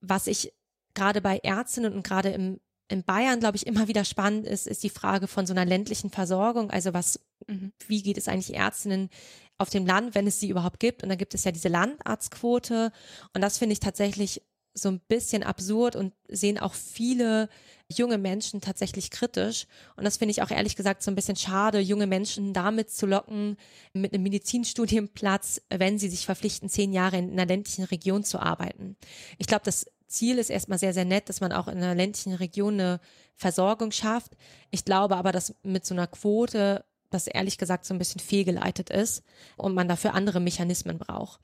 Was 0.00 0.26
ich 0.26 0.52
gerade 0.94 1.20
bei 1.20 1.38
Ärztinnen 1.38 1.92
und 1.92 2.06
gerade 2.06 2.30
im 2.30 2.60
in 2.88 3.02
Bayern, 3.02 3.40
glaube 3.40 3.56
ich, 3.56 3.66
immer 3.66 3.88
wieder 3.88 4.04
spannend 4.04 4.46
ist, 4.46 4.66
ist 4.66 4.82
die 4.82 4.90
Frage 4.90 5.26
von 5.26 5.46
so 5.46 5.52
einer 5.52 5.64
ländlichen 5.64 6.10
Versorgung. 6.10 6.70
Also 6.70 6.94
was, 6.94 7.20
mhm. 7.46 7.72
wie 7.88 8.02
geht 8.02 8.16
es 8.16 8.28
eigentlich 8.28 8.54
Ärztinnen 8.54 9.10
auf 9.58 9.70
dem 9.70 9.86
Land, 9.86 10.14
wenn 10.14 10.26
es 10.26 10.38
sie 10.38 10.48
überhaupt 10.48 10.78
gibt? 10.78 11.02
Und 11.02 11.08
da 11.08 11.16
gibt 11.16 11.34
es 11.34 11.44
ja 11.44 11.50
diese 11.50 11.68
Landarztquote. 11.68 12.92
Und 13.34 13.40
das 13.40 13.58
finde 13.58 13.72
ich 13.72 13.80
tatsächlich 13.80 14.42
so 14.76 14.90
ein 14.90 15.00
bisschen 15.00 15.42
absurd 15.42 15.96
und 15.96 16.12
sehen 16.28 16.58
auch 16.58 16.74
viele 16.74 17.48
junge 17.90 18.18
Menschen 18.18 18.60
tatsächlich 18.60 19.10
kritisch. 19.10 19.66
Und 19.96 20.04
das 20.04 20.18
finde 20.18 20.32
ich 20.32 20.42
auch 20.42 20.50
ehrlich 20.50 20.76
gesagt 20.76 21.02
so 21.02 21.10
ein 21.10 21.14
bisschen 21.14 21.36
schade, 21.36 21.78
junge 21.80 22.06
Menschen 22.06 22.52
damit 22.52 22.90
zu 22.90 23.06
locken, 23.06 23.56
mit 23.94 24.12
einem 24.12 24.22
Medizinstudienplatz, 24.22 25.62
wenn 25.70 25.98
sie 25.98 26.08
sich 26.08 26.26
verpflichten, 26.26 26.68
zehn 26.68 26.92
Jahre 26.92 27.16
in 27.16 27.32
einer 27.32 27.46
ländlichen 27.46 27.84
Region 27.84 28.22
zu 28.22 28.38
arbeiten. 28.38 28.96
Ich 29.38 29.46
glaube, 29.46 29.64
das 29.64 29.86
Ziel 30.08 30.38
ist 30.38 30.50
erstmal 30.50 30.78
sehr, 30.78 30.92
sehr 30.92 31.04
nett, 31.04 31.28
dass 31.28 31.40
man 31.40 31.52
auch 31.52 31.68
in 31.68 31.78
einer 31.78 31.94
ländlichen 31.94 32.34
Region 32.34 32.74
eine 32.74 33.00
Versorgung 33.34 33.92
schafft. 33.92 34.36
Ich 34.70 34.84
glaube 34.84 35.16
aber, 35.16 35.32
dass 35.32 35.54
mit 35.62 35.86
so 35.86 35.94
einer 35.94 36.06
Quote 36.06 36.84
das 37.10 37.26
ehrlich 37.26 37.56
gesagt 37.56 37.84
so 37.86 37.94
ein 37.94 37.98
bisschen 37.98 38.20
fehlgeleitet 38.20 38.90
ist 38.90 39.22
und 39.56 39.74
man 39.74 39.88
dafür 39.88 40.14
andere 40.14 40.40
Mechanismen 40.40 40.98
braucht. 40.98 41.40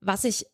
Was 0.00 0.24
ich 0.24 0.46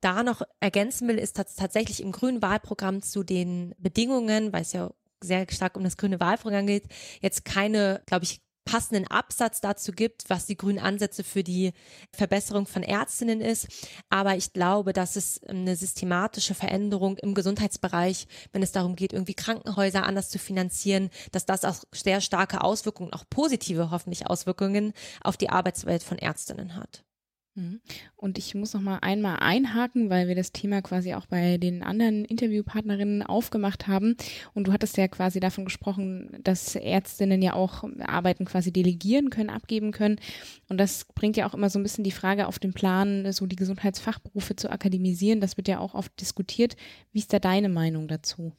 da 0.00 0.22
noch 0.22 0.42
ergänzen 0.60 1.08
will, 1.08 1.18
ist 1.18 1.36
tatsächlich 1.36 2.02
im 2.02 2.12
grünen 2.12 2.42
Wahlprogramm 2.42 3.02
zu 3.02 3.22
den 3.24 3.74
Bedingungen, 3.78 4.52
weil 4.52 4.62
es 4.62 4.72
ja 4.72 4.90
sehr 5.22 5.46
stark 5.50 5.76
um 5.76 5.84
das 5.84 5.96
grüne 5.96 6.20
Wahlprogramm 6.20 6.66
geht, 6.66 6.84
jetzt 7.20 7.44
keine, 7.44 8.02
glaube 8.06 8.24
ich, 8.24 8.40
passenden 8.68 9.06
Absatz 9.06 9.62
dazu 9.62 9.92
gibt, 9.92 10.28
was 10.28 10.44
die 10.44 10.56
grünen 10.56 10.78
Ansätze 10.78 11.24
für 11.24 11.42
die 11.42 11.72
Verbesserung 12.12 12.66
von 12.66 12.82
Ärztinnen 12.82 13.40
ist. 13.40 13.66
Aber 14.10 14.36
ich 14.36 14.52
glaube, 14.52 14.92
dass 14.92 15.16
es 15.16 15.42
eine 15.44 15.74
systematische 15.74 16.54
Veränderung 16.54 17.16
im 17.16 17.32
Gesundheitsbereich, 17.32 18.26
wenn 18.52 18.62
es 18.62 18.72
darum 18.72 18.94
geht, 18.94 19.14
irgendwie 19.14 19.34
Krankenhäuser 19.34 20.04
anders 20.04 20.28
zu 20.28 20.38
finanzieren, 20.38 21.08
dass 21.32 21.46
das 21.46 21.64
auch 21.64 21.76
sehr 21.94 22.20
starke 22.20 22.60
Auswirkungen, 22.62 23.14
auch 23.14 23.24
positive 23.30 23.90
hoffentlich 23.90 24.26
Auswirkungen 24.26 24.92
auf 25.22 25.38
die 25.38 25.48
Arbeitswelt 25.48 26.02
von 26.02 26.18
Ärztinnen 26.18 26.76
hat. 26.76 27.04
Mhm. 27.58 27.80
Und 28.14 28.38
ich 28.38 28.54
muss 28.54 28.72
noch 28.72 28.80
mal 28.80 28.98
einmal 28.98 29.38
einhaken, 29.40 30.10
weil 30.10 30.28
wir 30.28 30.36
das 30.36 30.52
Thema 30.52 30.80
quasi 30.80 31.14
auch 31.14 31.26
bei 31.26 31.58
den 31.58 31.82
anderen 31.82 32.24
Interviewpartnerinnen 32.24 33.22
aufgemacht 33.24 33.88
haben. 33.88 34.16
Und 34.54 34.68
du 34.68 34.72
hattest 34.72 34.96
ja 34.96 35.08
quasi 35.08 35.40
davon 35.40 35.64
gesprochen, 35.64 36.38
dass 36.44 36.76
Ärztinnen 36.76 37.42
ja 37.42 37.54
auch 37.54 37.84
Arbeiten 38.00 38.44
quasi 38.44 38.72
delegieren 38.72 39.30
können, 39.30 39.50
abgeben 39.50 39.90
können. 39.90 40.20
Und 40.68 40.78
das 40.78 41.04
bringt 41.14 41.36
ja 41.36 41.48
auch 41.48 41.54
immer 41.54 41.68
so 41.68 41.78
ein 41.78 41.82
bisschen 41.82 42.04
die 42.04 42.12
Frage 42.12 42.46
auf 42.46 42.58
den 42.58 42.72
Plan, 42.72 43.32
so 43.32 43.46
die 43.46 43.56
Gesundheitsfachberufe 43.56 44.54
zu 44.54 44.70
akademisieren. 44.70 45.40
Das 45.40 45.56
wird 45.56 45.68
ja 45.68 45.80
auch 45.80 45.94
oft 45.94 46.18
diskutiert. 46.20 46.76
Wie 47.12 47.18
ist 47.18 47.32
da 47.32 47.40
deine 47.40 47.68
Meinung 47.68 48.06
dazu? 48.06 48.52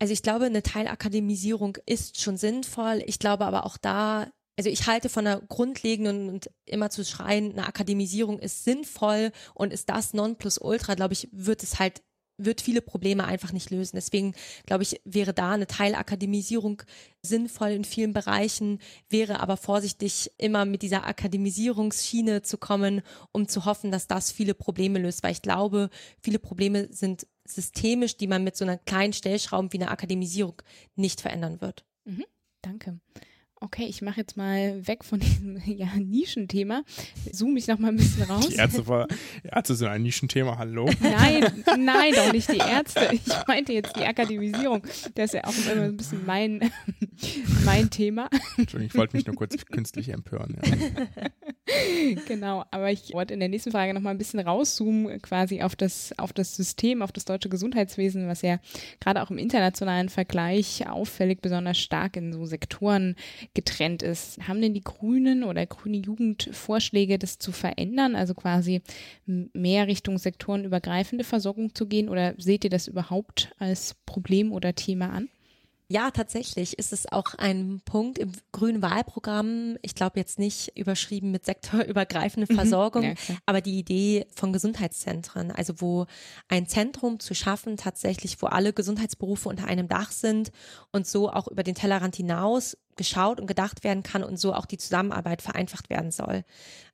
Also 0.00 0.12
ich 0.12 0.22
glaube, 0.22 0.44
eine 0.44 0.62
Teilakademisierung 0.62 1.78
ist 1.86 2.20
schon 2.20 2.36
sinnvoll. 2.36 3.02
Ich 3.06 3.18
glaube 3.18 3.46
aber 3.46 3.66
auch 3.66 3.76
da 3.76 4.28
also 4.58 4.70
ich 4.70 4.88
halte 4.88 5.08
von 5.08 5.24
einer 5.24 5.40
grundlegenden 5.40 6.28
und 6.28 6.50
immer 6.66 6.90
zu 6.90 7.04
schreien, 7.04 7.52
eine 7.52 7.66
Akademisierung 7.66 8.40
ist 8.40 8.64
sinnvoll 8.64 9.30
und 9.54 9.72
ist 9.72 9.88
das 9.88 10.14
Nonplusultra, 10.14 10.94
glaube 10.94 11.14
ich, 11.14 11.28
wird 11.30 11.62
es 11.62 11.78
halt 11.78 12.02
wird 12.40 12.60
viele 12.60 12.80
Probleme 12.80 13.24
einfach 13.24 13.52
nicht 13.52 13.70
lösen. 13.70 13.96
Deswegen 13.96 14.32
glaube 14.64 14.84
ich, 14.84 15.00
wäre 15.04 15.34
da 15.34 15.52
eine 15.52 15.66
Teilakademisierung 15.66 16.82
sinnvoll 17.20 17.70
in 17.70 17.84
vielen 17.84 18.12
Bereichen, 18.12 18.78
wäre 19.08 19.40
aber 19.40 19.56
vorsichtig, 19.56 20.30
immer 20.38 20.64
mit 20.64 20.82
dieser 20.82 21.04
Akademisierungsschiene 21.04 22.42
zu 22.42 22.56
kommen, 22.56 23.02
um 23.32 23.48
zu 23.48 23.64
hoffen, 23.64 23.90
dass 23.90 24.06
das 24.06 24.30
viele 24.30 24.54
Probleme 24.54 25.00
löst, 25.00 25.24
weil 25.24 25.32
ich 25.32 25.42
glaube, 25.42 25.90
viele 26.22 26.38
Probleme 26.38 26.86
sind 26.92 27.26
systemisch, 27.44 28.16
die 28.16 28.28
man 28.28 28.44
mit 28.44 28.56
so 28.56 28.64
einer 28.64 28.78
kleinen 28.78 29.12
Stellschraube 29.12 29.72
wie 29.72 29.80
einer 29.80 29.90
Akademisierung 29.90 30.62
nicht 30.94 31.20
verändern 31.20 31.60
wird. 31.60 31.84
Mhm, 32.04 32.24
danke. 32.62 33.00
Okay, 33.60 33.86
ich 33.88 34.02
mache 34.02 34.20
jetzt 34.20 34.36
mal 34.36 34.86
weg 34.86 35.04
von 35.04 35.18
diesem 35.20 35.60
ja, 35.66 35.88
Nischenthema, 35.96 36.82
zoome 37.32 37.58
ich 37.58 37.66
noch 37.66 37.78
mal 37.78 37.88
ein 37.88 37.96
bisschen 37.96 38.22
raus. 38.24 38.48
Die 38.50 38.54
Ärzte, 38.54 38.86
war, 38.86 39.08
Ärzte 39.42 39.74
sind 39.74 39.88
ein 39.88 40.02
Nischenthema, 40.02 40.58
hallo? 40.58 40.90
Nein, 41.00 41.64
nein, 41.78 42.12
doch 42.14 42.32
nicht 42.32 42.50
die 42.52 42.58
Ärzte. 42.58 43.08
Ich 43.12 43.22
meinte 43.46 43.72
jetzt 43.72 43.96
die 43.96 44.04
Akademisierung. 44.04 44.82
Das 45.14 45.32
ist 45.32 45.34
ja 45.34 45.44
auch 45.44 45.72
immer 45.72 45.82
ein 45.82 45.96
bisschen 45.96 46.24
mein, 46.24 46.70
mein 47.64 47.90
Thema. 47.90 48.28
Entschuldigung, 48.56 48.86
ich 48.86 48.94
wollte 48.94 49.16
mich 49.16 49.26
nur 49.26 49.36
kurz 49.36 49.64
künstlich 49.66 50.10
empören. 50.10 50.56
Ja. 50.64 51.26
Genau, 52.26 52.64
aber 52.70 52.90
ich 52.90 53.12
wollte 53.12 53.34
in 53.34 53.40
der 53.40 53.48
nächsten 53.48 53.70
Frage 53.70 53.94
noch 53.94 54.00
mal 54.00 54.10
ein 54.10 54.18
bisschen 54.18 54.40
rauszoomen, 54.40 55.20
quasi 55.22 55.62
auf 55.62 55.76
das, 55.76 56.12
auf 56.18 56.32
das 56.32 56.56
System, 56.56 57.02
auf 57.02 57.12
das 57.12 57.24
deutsche 57.24 57.48
Gesundheitswesen, 57.48 58.28
was 58.28 58.42
ja 58.42 58.58
gerade 59.00 59.22
auch 59.22 59.30
im 59.30 59.38
internationalen 59.38 60.08
Vergleich 60.08 60.88
auffällig 60.88 61.40
besonders 61.40 61.78
stark 61.78 62.16
in 62.16 62.32
so 62.32 62.44
Sektoren 62.46 63.16
getrennt 63.54 64.02
ist. 64.02 64.38
Haben 64.46 64.62
denn 64.62 64.74
die 64.74 64.84
Grünen 64.84 65.44
oder 65.44 65.66
Grüne 65.66 65.98
Jugend 65.98 66.48
Vorschläge, 66.52 67.18
das 67.18 67.38
zu 67.38 67.52
verändern, 67.52 68.16
also 68.16 68.34
quasi 68.34 68.82
mehr 69.26 69.86
Richtung 69.86 70.18
sektorenübergreifende 70.18 71.24
Versorgung 71.24 71.74
zu 71.74 71.86
gehen 71.86 72.08
oder 72.08 72.34
seht 72.38 72.64
ihr 72.64 72.70
das 72.70 72.88
überhaupt 72.88 73.52
als 73.58 73.94
Problem 74.06 74.52
oder 74.52 74.74
Thema 74.74 75.10
an? 75.10 75.28
Ja, 75.90 76.10
tatsächlich 76.10 76.78
ist 76.78 76.92
es 76.92 77.10
auch 77.10 77.34
ein 77.34 77.80
Punkt 77.86 78.18
im 78.18 78.32
grünen 78.52 78.82
Wahlprogramm. 78.82 79.78
Ich 79.80 79.94
glaube 79.94 80.20
jetzt 80.20 80.38
nicht 80.38 80.76
überschrieben 80.76 81.30
mit 81.30 81.46
sektorübergreifende 81.46 82.46
mhm. 82.52 82.56
Versorgung, 82.56 83.04
ja, 83.04 83.14
aber 83.46 83.62
die 83.62 83.78
Idee 83.78 84.26
von 84.34 84.52
Gesundheitszentren, 84.52 85.50
also 85.50 85.80
wo 85.80 86.04
ein 86.48 86.66
Zentrum 86.66 87.20
zu 87.20 87.34
schaffen, 87.34 87.78
tatsächlich, 87.78 88.42
wo 88.42 88.48
alle 88.48 88.74
Gesundheitsberufe 88.74 89.48
unter 89.48 89.66
einem 89.66 89.88
Dach 89.88 90.10
sind 90.10 90.52
und 90.92 91.06
so 91.06 91.30
auch 91.30 91.48
über 91.48 91.62
den 91.62 91.74
Tellerrand 91.74 92.16
hinaus 92.16 92.76
geschaut 92.96 93.40
und 93.40 93.46
gedacht 93.46 93.82
werden 93.82 94.02
kann 94.02 94.22
und 94.22 94.38
so 94.38 94.52
auch 94.52 94.66
die 94.66 94.76
Zusammenarbeit 94.76 95.40
vereinfacht 95.40 95.88
werden 95.88 96.10
soll. 96.10 96.44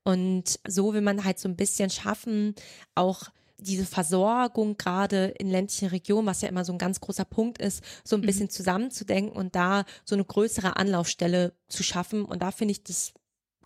Und 0.05 0.61
so 0.69 0.95
will 0.95 1.01
man 1.01 1.25
halt 1.25 1.41
so 1.41 1.49
ein 1.49 1.57
bisschen 1.57 1.91
schaffen, 1.91 2.55
auch 2.95 3.25
diese 3.65 3.87
Versorgung 3.87 4.77
gerade 4.77 5.35
in 5.39 5.51
ländlichen 5.51 5.89
Regionen, 5.89 6.27
was 6.27 6.43
ja 6.43 6.49
immer 6.49 6.65
so 6.65 6.73
ein 6.73 6.79
ganz 6.79 7.01
großer 7.01 7.25
Punkt 7.25 7.61
ist, 7.61 7.83
so 8.05 8.17
ein 8.17 8.21
mhm. 8.21 8.27
bisschen 8.27 8.51
zusammenzudenken 8.51 9.37
und 9.37 9.57
da 9.57 9.85
so 10.05 10.15
eine 10.15 10.25
größere 10.25 10.77
Anlaufstelle 10.77 11.55
zu 11.69 11.83
schaffen. 11.83 12.25
Und 12.25 12.43
da 12.43 12.51
finde 12.51 12.73
ich 12.73 12.85
das 12.85 13.13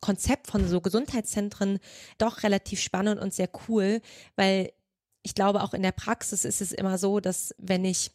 Konzept 0.01 0.47
von 0.47 0.67
so 0.69 0.81
Gesundheitszentren 0.81 1.79
doch 2.19 2.43
relativ 2.43 2.81
spannend 2.81 3.21
und 3.21 3.35
sehr 3.35 3.51
cool, 3.69 4.01
weil 4.37 4.73
ich 5.23 5.35
glaube, 5.35 5.63
auch 5.63 5.75
in 5.75 5.83
der 5.83 5.93
Praxis 5.93 6.45
ist 6.45 6.61
es 6.61 6.73
immer 6.73 6.97
so, 6.97 7.21
dass 7.21 7.55
wenn 7.59 7.85
ich 7.85 8.13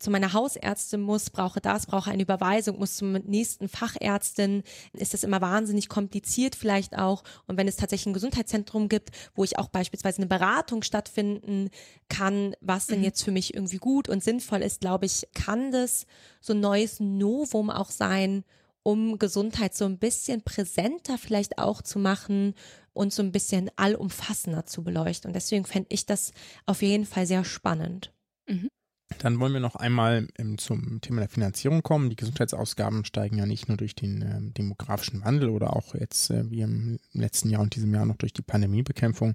zu 0.00 0.10
meiner 0.10 0.32
Hausärztin 0.32 1.02
muss, 1.02 1.30
brauche 1.30 1.60
das, 1.60 1.86
brauche 1.86 2.10
eine 2.10 2.22
Überweisung, 2.22 2.78
muss 2.78 2.96
zum 2.96 3.12
nächsten 3.12 3.68
Fachärztin, 3.68 4.62
ist 4.94 5.14
das 5.14 5.24
immer 5.24 5.40
wahnsinnig 5.42 5.88
kompliziert 5.88 6.56
vielleicht 6.56 6.96
auch. 6.96 7.22
Und 7.46 7.58
wenn 7.58 7.68
es 7.68 7.76
tatsächlich 7.76 8.06
ein 8.06 8.14
Gesundheitszentrum 8.14 8.88
gibt, 8.88 9.10
wo 9.34 9.44
ich 9.44 9.58
auch 9.58 9.68
beispielsweise 9.68 10.16
eine 10.18 10.26
Beratung 10.26 10.82
stattfinden 10.82 11.68
kann, 12.08 12.56
was 12.62 12.86
denn 12.86 13.00
mhm. 13.00 13.04
jetzt 13.04 13.22
für 13.22 13.30
mich 13.30 13.54
irgendwie 13.54 13.76
gut 13.76 14.08
und 14.08 14.24
sinnvoll 14.24 14.62
ist, 14.62 14.80
glaube 14.80 15.04
ich, 15.04 15.28
kann 15.34 15.70
das 15.70 16.06
so 16.40 16.54
ein 16.54 16.60
neues 16.60 16.98
Novum 16.98 17.68
auch 17.68 17.90
sein, 17.90 18.44
um 18.82 19.18
Gesundheit 19.18 19.74
so 19.74 19.84
ein 19.84 19.98
bisschen 19.98 20.42
präsenter 20.42 21.18
vielleicht 21.18 21.58
auch 21.58 21.82
zu 21.82 21.98
machen 21.98 22.54
und 22.94 23.12
so 23.12 23.22
ein 23.22 23.32
bisschen 23.32 23.70
allumfassender 23.76 24.64
zu 24.64 24.82
beleuchten. 24.82 25.28
Und 25.28 25.34
deswegen 25.34 25.66
fände 25.66 25.88
ich 25.90 26.06
das 26.06 26.32
auf 26.64 26.80
jeden 26.80 27.04
Fall 27.04 27.26
sehr 27.26 27.44
spannend. 27.44 28.14
Mhm. 28.48 28.70
Dann 29.18 29.38
wollen 29.38 29.52
wir 29.52 29.60
noch 29.60 29.76
einmal 29.76 30.28
ähm, 30.38 30.56
zum 30.56 31.00
Thema 31.00 31.20
der 31.20 31.28
Finanzierung 31.28 31.82
kommen. 31.82 32.10
Die 32.10 32.16
Gesundheitsausgaben 32.16 33.04
steigen 33.04 33.36
ja 33.36 33.46
nicht 33.46 33.68
nur 33.68 33.76
durch 33.76 33.94
den 33.94 34.22
ähm, 34.22 34.54
demografischen 34.54 35.24
Wandel 35.24 35.50
oder 35.50 35.76
auch 35.76 35.94
jetzt 35.94 36.30
äh, 36.30 36.48
wie 36.50 36.62
im 36.62 36.98
letzten 37.12 37.50
Jahr 37.50 37.60
und 37.60 37.74
diesem 37.74 37.92
Jahr 37.92 38.06
noch 38.06 38.16
durch 38.16 38.32
die 38.32 38.42
Pandemiebekämpfung, 38.42 39.34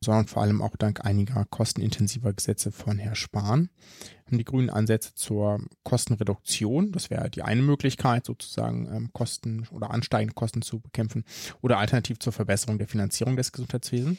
sondern 0.00 0.26
vor 0.26 0.42
allem 0.42 0.62
auch 0.62 0.76
dank 0.76 1.04
einiger 1.04 1.44
kostenintensiver 1.46 2.32
Gesetze 2.32 2.70
von 2.70 2.98
Herrn 2.98 3.16
Spahn. 3.16 3.70
Haben 4.26 4.38
die 4.38 4.44
Grünen 4.44 4.70
Ansätze 4.70 5.14
zur 5.14 5.60
Kostenreduktion, 5.82 6.92
das 6.92 7.10
wäre 7.10 7.30
die 7.30 7.42
eine 7.42 7.62
Möglichkeit, 7.62 8.26
sozusagen 8.26 8.88
ähm, 8.92 9.10
Kosten 9.12 9.66
oder 9.70 9.90
ansteigende 9.90 10.34
Kosten 10.34 10.62
zu 10.62 10.80
bekämpfen, 10.80 11.24
oder 11.62 11.78
alternativ 11.78 12.18
zur 12.18 12.32
Verbesserung 12.32 12.78
der 12.78 12.88
Finanzierung 12.88 13.36
des 13.36 13.52
Gesundheitswesens? 13.52 14.18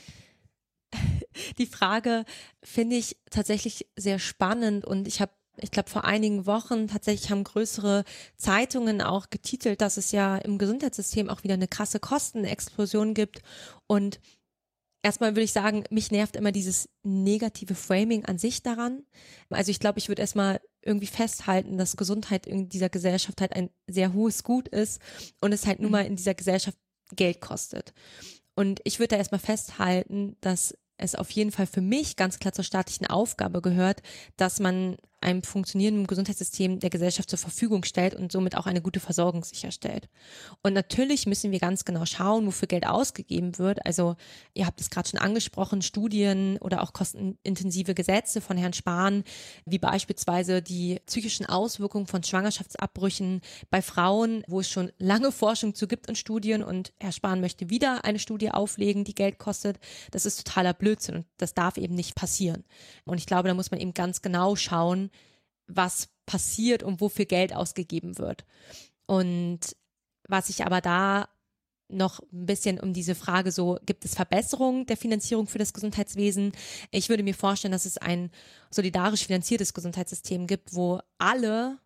Die 1.58 1.65
Frage 1.65 2.26
finde 2.63 2.95
ich 2.95 3.17
tatsächlich 3.30 3.88
sehr 3.95 4.19
spannend 4.19 4.86
und 4.86 5.08
ich 5.08 5.21
habe 5.21 5.32
ich 5.60 5.71
glaube, 5.71 5.89
vor 5.89 6.06
einigen 6.06 6.45
Wochen 6.45 6.88
tatsächlich 6.88 7.32
haben 7.32 7.43
größere 7.43 8.04
Zeitungen 8.38 9.02
auch 9.02 9.30
getitelt, 9.30 9.82
dass 9.82 9.97
es 9.97 10.12
ja 10.12 10.38
im 10.38 10.60
Gesundheitssystem 10.60 11.30
auch 11.30 11.43
wieder 11.43 11.56
eine 11.56 11.67
krasse 11.67 12.00
Kostenexplosion 12.00 13.15
gibt. 13.15 13.41
Und 13.88 14.19
erstmal 15.02 15.32
würde 15.32 15.41
ich 15.43 15.54
sagen, 15.54 15.84
mich 15.89 16.12
nervt 16.12 16.36
immer 16.36 16.52
dieses 16.52 16.89
negative 17.04 17.73
Framing 17.73 18.26
an 18.26 18.38
sich 18.38 18.62
daran. 18.62 19.04
Also 19.50 19.71
ich 19.71 19.80
glaube, 19.80 19.97
ich 20.00 20.10
würde 20.10 20.21
erstmal 20.21 20.62
irgendwie 20.84 21.08
festhalten, 21.08 21.78
dass 21.78 21.97
Gesundheit 21.97 22.45
in 22.45 22.69
dieser 22.69 22.89
Gesellschaft 22.89 23.41
halt 23.41 23.54
ein 23.54 23.69
sehr 23.88 24.13
hohes 24.13 24.43
Gut 24.43 24.67
ist 24.67 25.02
und 25.41 25.54
es 25.54 25.65
halt 25.65 25.80
nun 25.80 25.91
mal 25.91 26.06
in 26.06 26.15
dieser 26.15 26.36
Gesellschaft 26.36 26.78
Geld 27.15 27.41
kostet. 27.41 27.93
Und 28.57 28.81
ich 28.85 28.97
würde 28.97 29.09
da 29.09 29.17
erstmal 29.17 29.39
festhalten, 29.39 30.35
dass 30.41 30.75
es 30.97 31.13
auf 31.13 31.29
jeden 31.29 31.51
Fall 31.51 31.67
für 31.67 31.81
mich 31.81 32.15
ganz 32.15 32.39
klar 32.39 32.53
zur 32.53 32.63
staatlichen 32.63 33.05
Aufgabe 33.05 33.61
gehört, 33.61 34.01
dass 34.35 34.59
man 34.59 34.97
einem 35.19 35.41
funktionierenden 35.41 36.06
Gesundheitssystem 36.06 36.80
der 36.80 36.91
Gesellschaft 36.91 37.30
zur 37.30 37.39
Verfügung 37.39 37.84
stellt 37.84 38.13
und 38.13 38.32
somit 38.32 38.56
auch 38.56 38.67
eine 38.67 38.82
gute 38.82 38.99
Versorgung 38.99 39.43
sicherstellt. 39.43 40.10
Und 40.62 40.73
natürlich 40.73 41.25
müssen 41.25 41.51
wir 41.51 41.60
ganz 41.60 41.86
genau 41.86 42.06
schauen, 42.06 42.45
wofür 42.45 42.67
Geld 42.67 42.86
ausgegeben 42.86 43.58
wird. 43.58 43.84
Also 43.86 44.15
ihr 44.53 44.67
habt 44.67 44.80
es 44.80 44.91
gerade 44.91 45.10
schon 45.10 45.19
angesprochen, 45.19 45.82
Studien 45.82 46.58
oder 46.60 46.84
auch 46.84 46.93
kostenintensive 46.93 47.95
Gesetze 47.95 48.41
von 48.41 48.58
Herrn 48.58 48.73
Spahn, 48.73 49.23
wie 49.65 49.80
beispielsweise 49.80 50.62
die 50.62 50.99
psychischen 51.08 51.47
Auswirkungen 51.47 52.06
von 52.06 52.23
Schwangerschaftsabbrüchen 52.23 53.41
bei 53.71 53.82
Frauen, 53.82 54.43
wo 54.47 54.60
es 54.60 54.69
schon 54.69 54.91
lange 54.99 55.32
Forschung 55.32 55.73
zu 55.73 55.88
gibt 55.88 56.10
und 56.10 56.17
Studien 56.17 56.62
und 56.62 56.93
Herr 56.99 57.12
Spahn 57.12 57.41
möchte 57.41 57.71
wieder 57.71 58.06
eine 58.06 58.19
Studie 58.19 58.51
auflegen, 58.51 59.03
die 59.03 59.15
Geld 59.15 59.39
kostet. 59.39 59.80
Das 60.12 60.27
ist 60.27 60.45
totaler 60.45 60.73
Blödsinn 60.73 61.15
und 61.15 61.25
das 61.38 61.56
darf 61.56 61.77
eben 61.77 61.95
nicht 61.95 62.15
passieren. 62.15 62.63
Und 63.06 63.17
ich 63.17 63.25
glaube, 63.25 63.47
da 63.47 63.56
muss 63.56 63.71
man 63.71 63.80
eben 63.80 63.95
ganz 63.95 64.21
genau 64.21 64.56
schauen, 64.56 65.08
was 65.67 66.10
passiert 66.25 66.84
und 66.84 67.01
wofür 67.01 67.25
Geld 67.25 67.53
ausgegeben 67.53 68.17
wird. 68.17 68.45
Und 69.06 69.60
was 70.27 70.49
ich 70.49 70.65
aber 70.65 70.82
da 70.82 71.30
noch 71.89 72.19
ein 72.34 72.45
bisschen 72.45 72.80
um 72.80 72.93
diese 72.93 73.15
Frage 73.15 73.51
so, 73.51 73.80
gibt 73.86 74.03
es 74.03 74.15
Verbesserungen 74.15 74.86
der 74.86 74.97
Finanzierung 74.97 75.47
für 75.47 75.58
das 75.58 75.73
Gesundheitswesen? 75.73 76.51
Ich 76.91 77.08
würde 77.08 77.23
mir 77.23 77.34
vorstellen, 77.34 77.71
dass 77.71 77.86
es 77.86 77.97
ein 77.97 78.30
solidarisch 78.69 79.25
finanziertes 79.25 79.73
Gesundheitssystem 79.73 80.47
gibt, 80.47 80.73
wo 80.73 80.99
alle 81.17 81.80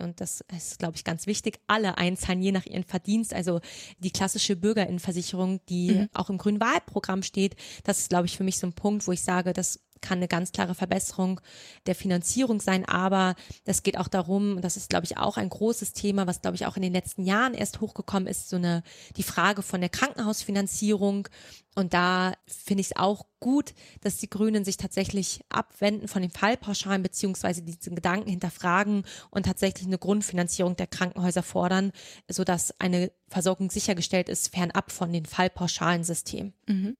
und 0.00 0.20
das 0.20 0.44
ist, 0.56 0.78
glaube 0.78 0.96
ich, 0.96 1.04
ganz 1.04 1.26
wichtig, 1.26 1.58
alle 1.66 1.98
einzahlen, 1.98 2.40
je 2.40 2.52
nach 2.52 2.66
ihren 2.66 2.84
Verdienst. 2.84 3.34
Also 3.34 3.60
die 3.98 4.12
klassische 4.12 4.54
Bürgerinnenversicherung, 4.54 5.60
die 5.68 5.90
mhm. 5.92 6.08
auch 6.14 6.30
im 6.30 6.38
grünen 6.38 6.60
Wahlprogramm 6.60 7.22
steht, 7.22 7.56
das 7.82 7.98
ist, 7.98 8.10
glaube 8.10 8.26
ich, 8.26 8.36
für 8.36 8.44
mich 8.44 8.58
so 8.58 8.66
ein 8.68 8.74
Punkt, 8.74 9.06
wo 9.06 9.12
ich 9.12 9.22
sage, 9.22 9.52
das 9.52 9.80
kann 10.00 10.18
eine 10.18 10.28
ganz 10.28 10.52
klare 10.52 10.74
Verbesserung 10.74 11.40
der 11.86 11.94
Finanzierung 11.94 12.60
sein, 12.60 12.84
aber 12.84 13.34
das 13.64 13.82
geht 13.82 13.98
auch 13.98 14.08
darum, 14.08 14.56
und 14.56 14.62
das 14.64 14.76
ist, 14.76 14.90
glaube 14.90 15.04
ich, 15.04 15.18
auch 15.18 15.36
ein 15.36 15.48
großes 15.48 15.92
Thema, 15.92 16.26
was, 16.26 16.40
glaube 16.40 16.56
ich, 16.56 16.66
auch 16.66 16.76
in 16.76 16.82
den 16.82 16.92
letzten 16.92 17.24
Jahren 17.24 17.54
erst 17.54 17.80
hochgekommen 17.80 18.28
ist, 18.28 18.48
so 18.48 18.56
eine, 18.56 18.82
die 19.16 19.22
Frage 19.22 19.62
von 19.62 19.80
der 19.80 19.90
Krankenhausfinanzierung. 19.90 21.28
Und 21.74 21.94
da 21.94 22.32
finde 22.46 22.80
ich 22.80 22.88
es 22.88 22.96
auch 22.96 23.26
gut, 23.38 23.74
dass 24.00 24.16
die 24.16 24.28
Grünen 24.28 24.64
sich 24.64 24.76
tatsächlich 24.76 25.40
abwenden 25.48 26.08
von 26.08 26.22
den 26.22 26.30
Fallpauschalen 26.30 27.02
beziehungsweise 27.02 27.62
diesen 27.62 27.94
Gedanken 27.94 28.28
hinterfragen 28.28 29.04
und 29.30 29.46
tatsächlich 29.46 29.86
eine 29.86 29.98
Grundfinanzierung 29.98 30.74
der 30.74 30.88
Krankenhäuser 30.88 31.42
fordern, 31.42 31.92
sodass 32.28 32.74
eine 32.80 33.12
Versorgung 33.28 33.70
sichergestellt 33.70 34.28
ist, 34.28 34.48
fernab 34.48 34.90
von 34.90 35.12
den 35.12 35.26
Fallpauschalensystemen. 35.26 36.52
Mhm. 36.66 36.96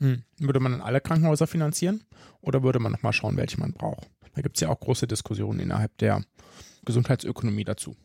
Hm. 0.00 0.24
Würde 0.38 0.60
man 0.60 0.72
dann 0.72 0.80
alle 0.80 1.00
Krankenhäuser 1.00 1.46
finanzieren 1.46 2.04
oder 2.40 2.62
würde 2.62 2.78
man 2.78 2.92
nochmal 2.92 3.12
schauen, 3.12 3.36
welche 3.36 3.60
man 3.60 3.72
braucht? 3.72 4.10
Da 4.34 4.42
gibt 4.42 4.56
es 4.56 4.60
ja 4.60 4.68
auch 4.68 4.80
große 4.80 5.06
Diskussionen 5.06 5.60
innerhalb 5.60 5.96
der 5.98 6.24
Gesundheitsökonomie 6.84 7.64
dazu. 7.64 7.96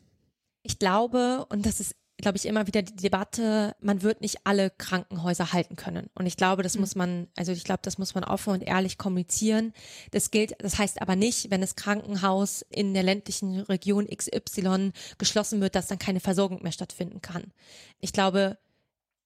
Ich 0.62 0.78
glaube, 0.78 1.46
und 1.48 1.64
das 1.64 1.80
ist, 1.80 1.94
glaube 2.18 2.36
ich, 2.36 2.46
immer 2.46 2.66
wieder 2.66 2.82
die 2.82 2.96
Debatte, 2.96 3.76
man 3.80 4.02
wird 4.02 4.20
nicht 4.20 4.38
alle 4.44 4.70
Krankenhäuser 4.70 5.52
halten 5.52 5.76
können. 5.76 6.10
Und 6.14 6.26
ich 6.26 6.36
glaube, 6.36 6.62
das 6.62 6.74
mhm. 6.74 6.80
muss 6.80 6.96
man, 6.96 7.28
also 7.36 7.52
ich 7.52 7.64
glaube, 7.64 7.80
das 7.82 7.98
muss 7.98 8.14
man 8.14 8.24
offen 8.24 8.52
und 8.52 8.62
ehrlich 8.62 8.98
kommunizieren. 8.98 9.72
Das 10.10 10.30
gilt, 10.30 10.54
das 10.58 10.78
heißt 10.78 11.00
aber 11.00 11.16
nicht, 11.16 11.50
wenn 11.50 11.60
das 11.60 11.76
Krankenhaus 11.76 12.62
in 12.68 12.92
der 12.92 13.04
ländlichen 13.04 13.60
Region 13.60 14.08
XY 14.08 14.92
geschlossen 15.18 15.60
wird, 15.60 15.74
dass 15.74 15.86
dann 15.86 15.98
keine 15.98 16.20
Versorgung 16.20 16.62
mehr 16.62 16.72
stattfinden 16.72 17.22
kann. 17.22 17.52
Ich 18.00 18.12
glaube, 18.12 18.58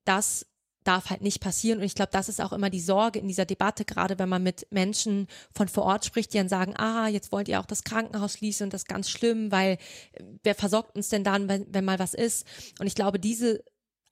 das 0.04 0.46
darf 0.90 1.08
halt 1.08 1.22
nicht 1.22 1.40
passieren. 1.40 1.78
Und 1.78 1.84
ich 1.84 1.94
glaube, 1.94 2.10
das 2.12 2.28
ist 2.28 2.40
auch 2.40 2.52
immer 2.52 2.68
die 2.68 2.80
Sorge 2.80 3.20
in 3.20 3.28
dieser 3.28 3.46
Debatte, 3.46 3.84
gerade 3.84 4.18
wenn 4.18 4.28
man 4.28 4.42
mit 4.42 4.66
Menschen 4.70 5.28
von 5.54 5.68
vor 5.68 5.84
Ort 5.84 6.04
spricht, 6.04 6.32
die 6.32 6.38
dann 6.38 6.48
sagen, 6.48 6.74
ah, 6.76 7.06
jetzt 7.06 7.30
wollt 7.30 7.46
ihr 7.46 7.60
auch 7.60 7.66
das 7.66 7.84
Krankenhaus 7.84 8.34
schließen 8.34 8.64
und 8.64 8.72
das 8.74 8.82
ist 8.82 8.88
ganz 8.88 9.08
schlimm, 9.08 9.52
weil 9.52 9.78
äh, 10.12 10.24
wer 10.42 10.56
versorgt 10.56 10.96
uns 10.96 11.08
denn 11.08 11.22
dann, 11.22 11.48
wenn, 11.48 11.72
wenn 11.72 11.84
mal 11.84 12.00
was 12.00 12.12
ist? 12.12 12.44
Und 12.80 12.88
ich 12.88 12.96
glaube, 12.96 13.20
diese 13.20 13.62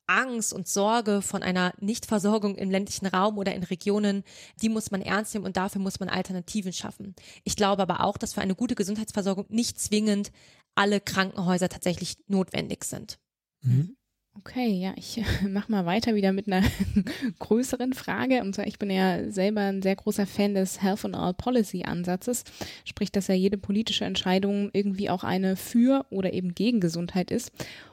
Angst 0.07 0.53
und 0.53 0.69
Sorge 0.69 1.21
von 1.21 1.43
einer 1.43 1.75
Nichtversorgung 1.81 2.55
im 2.55 2.71
ländlichen 2.71 3.07
Raum 3.07 3.39
oder 3.39 3.55
in 3.55 3.65
Regionen, 3.65 4.23
die 4.63 4.69
muss 4.69 4.93
man 4.93 5.03
ernst 5.03 5.35
nehmen 5.35 5.47
und 5.47 5.57
dafür 5.57 5.81
muss 5.81 5.99
man 5.99 6.09
Alternativen 6.09 6.73
schaffen. 6.73 7.15
Ich 7.43 7.57
glaube 7.57 7.83
aber 7.83 8.05
auch, 8.05 8.17
dass 8.17 8.35
für 8.35 8.41
eine 8.41 8.55
gute 8.55 8.77
Gesundheitsversorgung 8.77 9.47
nicht 9.49 9.81
zwingend 9.81 10.31
alle 10.77 11.01
Krankenhäuser 11.01 11.69
tatsächlich 11.69 12.17
notwendig 12.29 12.85
sind. 12.85 13.19
Mhm. 13.63 13.98
Okay, 14.39 14.71
ja, 14.71 14.93
ich 14.97 15.21
mache 15.49 15.71
mal 15.71 15.85
weiter 15.85 16.15
wieder 16.15 16.33
mit 16.33 16.47
einer 16.47 16.63
größeren 17.39 17.93
Frage. 17.93 18.41
Und 18.43 18.55
zwar, 18.55 18.67
ich 18.67 18.79
bin 18.79 18.91
ja 18.91 19.31
selber 19.31 19.63
ein 19.63 19.83
sehr 19.83 19.97
großer 19.97 20.27
Fan 20.27 20.55
des 20.55 20.81
Health 20.81 21.05
and 21.05 21.17
All 21.17 21.35
Policy 21.35 21.83
Ansatzes. 21.85 22.45
Sprich, 22.85 23.11
dass 23.11 23.27
ja 23.27 23.35
jede 23.35 23.59
politische 23.59 24.05
Entscheidung 24.05 24.71
irgendwie 24.73 25.11
auch 25.11 25.25
eine 25.25 25.57
für 25.57 26.07
oder 26.11 26.33
eben 26.33 26.55
gegen 26.55 26.81
Gesundheit 26.81 27.31
ist. 27.31 27.51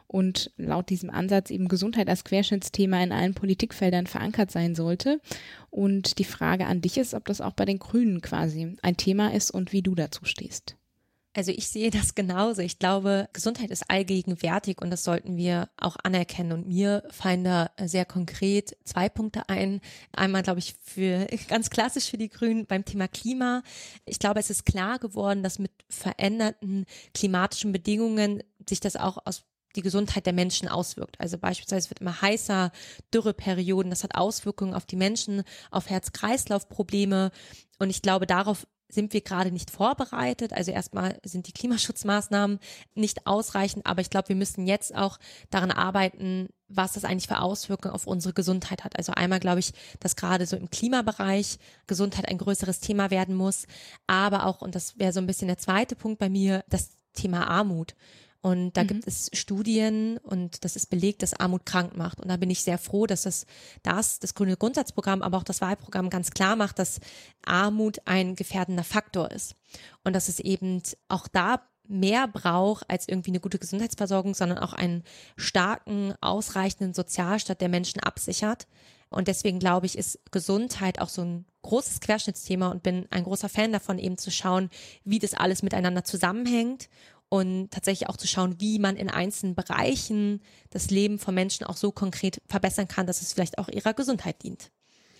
Und 0.07 0.51
laut 0.57 0.89
diesem 0.89 1.09
Ansatz 1.09 1.49
eben 1.49 1.67
Gesundheit 1.67 2.09
als 2.09 2.23
Querschnittsthema 2.23 3.03
in 3.03 3.11
allen 3.11 3.33
Politikfeldern 3.33 4.05
verankert 4.05 4.51
sein 4.51 4.75
sollte. 4.75 5.19
Und 5.71 6.19
die 6.19 6.25
Frage 6.25 6.67
an 6.67 6.81
dich 6.81 6.97
ist, 6.97 7.15
ob 7.15 7.25
das 7.25 7.41
auch 7.41 7.53
bei 7.53 7.65
den 7.65 7.79
Grünen 7.79 8.21
quasi 8.21 8.77
ein 8.83 8.97
Thema 8.97 9.33
ist 9.33 9.49
und 9.49 9.71
wie 9.71 9.81
du 9.81 9.95
dazu 9.95 10.25
stehst. 10.25 10.75
Also 11.35 11.51
ich 11.51 11.67
sehe 11.67 11.91
das 11.91 12.15
genauso. 12.15 12.61
Ich 12.61 12.79
glaube, 12.79 13.27
Gesundheit 13.33 13.69
ist 13.69 13.89
allgegenwärtig 13.89 14.81
und 14.81 14.89
das 14.89 15.03
sollten 15.03 15.35
wir 15.35 15.69
auch 15.75 15.97
anerkennen. 16.01 16.53
Und 16.53 16.67
mir 16.67 17.03
fallen 17.11 17.43
da 17.43 17.71
sehr 17.83 18.05
konkret 18.05 18.77
zwei 18.85 19.09
Punkte 19.09 19.49
ein. 19.49 19.81
Einmal, 20.13 20.43
glaube 20.43 20.59
ich, 20.59 20.75
für 20.81 21.27
ganz 21.49 21.69
klassisch 21.69 22.09
für 22.09 22.17
die 22.17 22.29
Grünen 22.29 22.67
beim 22.67 22.85
Thema 22.85 23.09
Klima. 23.09 23.63
Ich 24.05 24.17
glaube, 24.17 24.39
es 24.39 24.49
ist 24.49 24.65
klar 24.65 24.97
geworden, 24.97 25.43
dass 25.43 25.59
mit 25.59 25.73
veränderten 25.89 26.85
klimatischen 27.13 27.73
Bedingungen 27.73 28.41
sich 28.67 28.79
das 28.79 28.95
auch 28.95 29.17
aus 29.25 29.43
die 29.75 29.81
Gesundheit 29.81 30.25
der 30.25 30.31
Menschen 30.31 30.69
auswirkt. 30.69 31.19
Also 31.19 31.37
beispielsweise 31.37 31.89
wird 31.89 31.99
immer 31.99 32.21
heißer, 32.21 32.71
Dürreperioden, 33.13 33.89
das 33.89 34.05
hat 34.05 34.15
Auswirkungen 34.15 34.73
auf 34.73 34.85
die 34.85 34.95
Menschen, 34.95 35.43
auf 35.69 35.89
Herz-Kreislauf-Probleme. 35.89 37.31
Und 37.77 37.89
ich 37.89 38.01
glaube, 38.01 38.25
darauf 38.25 38.65
sind 38.87 39.13
wir 39.13 39.21
gerade 39.21 39.51
nicht 39.51 39.71
vorbereitet. 39.71 40.53
Also 40.53 40.71
erstmal 40.71 41.19
sind 41.23 41.47
die 41.47 41.51
Klimaschutzmaßnahmen 41.51 42.59
nicht 42.93 43.27
ausreichend, 43.27 43.85
aber 43.85 44.01
ich 44.01 44.09
glaube, 44.09 44.29
wir 44.29 44.35
müssen 44.35 44.67
jetzt 44.67 44.95
auch 44.95 45.17
daran 45.49 45.71
arbeiten, 45.71 46.49
was 46.67 46.93
das 46.93 47.03
eigentlich 47.03 47.27
für 47.27 47.39
Auswirkungen 47.39 47.93
auf 47.93 48.07
unsere 48.07 48.33
Gesundheit 48.33 48.83
hat. 48.83 48.97
Also 48.97 49.11
einmal 49.13 49.39
glaube 49.39 49.59
ich, 49.59 49.73
dass 49.99 50.15
gerade 50.15 50.45
so 50.45 50.55
im 50.55 50.69
Klimabereich 50.69 51.57
Gesundheit 51.87 52.27
ein 52.27 52.37
größeres 52.37 52.79
Thema 52.79 53.11
werden 53.11 53.35
muss, 53.35 53.65
aber 54.07 54.45
auch, 54.45 54.61
und 54.61 54.75
das 54.75 54.97
wäre 54.97 55.13
so 55.13 55.19
ein 55.19 55.27
bisschen 55.27 55.47
der 55.47 55.57
zweite 55.57 55.95
Punkt 55.95 56.19
bei 56.19 56.29
mir, 56.29 56.63
das 56.69 56.91
Thema 57.13 57.47
Armut. 57.47 57.95
Und 58.45 58.77
da 58.77 58.83
mhm. 58.83 58.87
gibt 58.89 59.07
es 59.07 59.31
Studien 59.33 60.19
und 60.19 60.63
das 60.63 60.75
ist 60.75 60.91
belegt, 60.91 61.23
dass 61.23 61.33
Armut 61.33 61.65
krank 61.65 61.97
macht. 61.97 62.21
Und 62.21 62.27
da 62.27 62.37
bin 62.37 62.51
ich 62.51 62.61
sehr 62.61 62.77
froh, 62.77 63.07
dass 63.07 63.23
das, 63.23 63.47
das, 63.81 64.19
das 64.19 64.35
grüne 64.35 64.55
Grundsatzprogramm, 64.55 65.23
aber 65.23 65.37
auch 65.37 65.43
das 65.43 65.61
Wahlprogramm 65.61 66.11
ganz 66.11 66.29
klar 66.29 66.55
macht, 66.55 66.77
dass 66.77 66.99
Armut 67.43 67.97
ein 68.05 68.35
gefährdender 68.35 68.83
Faktor 68.83 69.31
ist. 69.31 69.55
Und 70.03 70.13
dass 70.13 70.29
es 70.29 70.39
eben 70.39 70.83
auch 71.07 71.27
da 71.27 71.63
mehr 71.87 72.27
braucht 72.27 72.87
als 72.87 73.07
irgendwie 73.07 73.31
eine 73.31 73.39
gute 73.39 73.57
Gesundheitsversorgung, 73.57 74.35
sondern 74.35 74.59
auch 74.59 74.73
einen 74.73 75.03
starken, 75.37 76.13
ausreichenden 76.21 76.93
Sozialstaat, 76.93 77.61
der 77.61 77.69
Menschen 77.69 77.99
absichert. 78.01 78.67
Und 79.09 79.27
deswegen 79.27 79.57
glaube 79.57 79.87
ich, 79.87 79.97
ist 79.97 80.19
Gesundheit 80.29 81.01
auch 81.01 81.09
so 81.09 81.23
ein 81.23 81.45
großes 81.63 81.99
Querschnittsthema 81.99 82.69
und 82.69 82.83
bin 82.83 83.07
ein 83.09 83.23
großer 83.23 83.49
Fan 83.49 83.71
davon, 83.71 83.97
eben 83.97 84.19
zu 84.19 84.29
schauen, 84.29 84.69
wie 85.03 85.17
das 85.17 85.33
alles 85.33 85.63
miteinander 85.63 86.03
zusammenhängt 86.03 86.89
und 87.29 87.71
tatsächlich 87.71 88.09
auch 88.09 88.17
zu 88.17 88.27
schauen, 88.27 88.59
wie 88.59 88.79
man 88.79 88.95
in 88.95 89.09
einzelnen 89.09 89.55
Bereichen 89.55 90.41
das 90.69 90.89
Leben 90.89 91.19
von 91.19 91.35
Menschen 91.35 91.65
auch 91.65 91.77
so 91.77 91.91
konkret 91.91 92.39
verbessern 92.47 92.87
kann, 92.87 93.07
dass 93.07 93.21
es 93.21 93.33
vielleicht 93.33 93.57
auch 93.57 93.67
ihrer 93.67 93.93
Gesundheit 93.93 94.43
dient. 94.43 94.71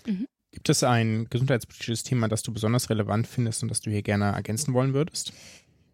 Mhm. 0.06 0.28
Gibt 0.52 0.70
es 0.70 0.84
ein 0.84 1.28
gesundheitspolitisches 1.30 2.04
Thema, 2.04 2.30
das 2.30 2.41
du 2.41 2.54
besonders 2.54 2.89
relevant 2.89 3.28
findest 3.28 3.62
und 3.62 3.70
das 3.70 3.82
du 3.82 3.89
hier 3.89 4.04
gerne 4.04 4.32
ergänzen 4.32 4.74
wollen 4.74 4.94
würdest? 4.94 5.34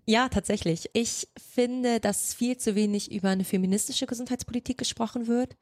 Ja, 0.05 0.29
tatsächlich. 0.29 0.89
Ich 0.93 1.27
finde, 1.37 1.99
dass 1.99 2.33
viel 2.33 2.57
zu 2.57 2.73
wenig 2.73 3.11
über 3.11 3.29
eine 3.29 3.43
feministische 3.43 4.07
Gesundheitspolitik 4.07 4.77
gesprochen 4.77 5.27
wird. 5.27 5.55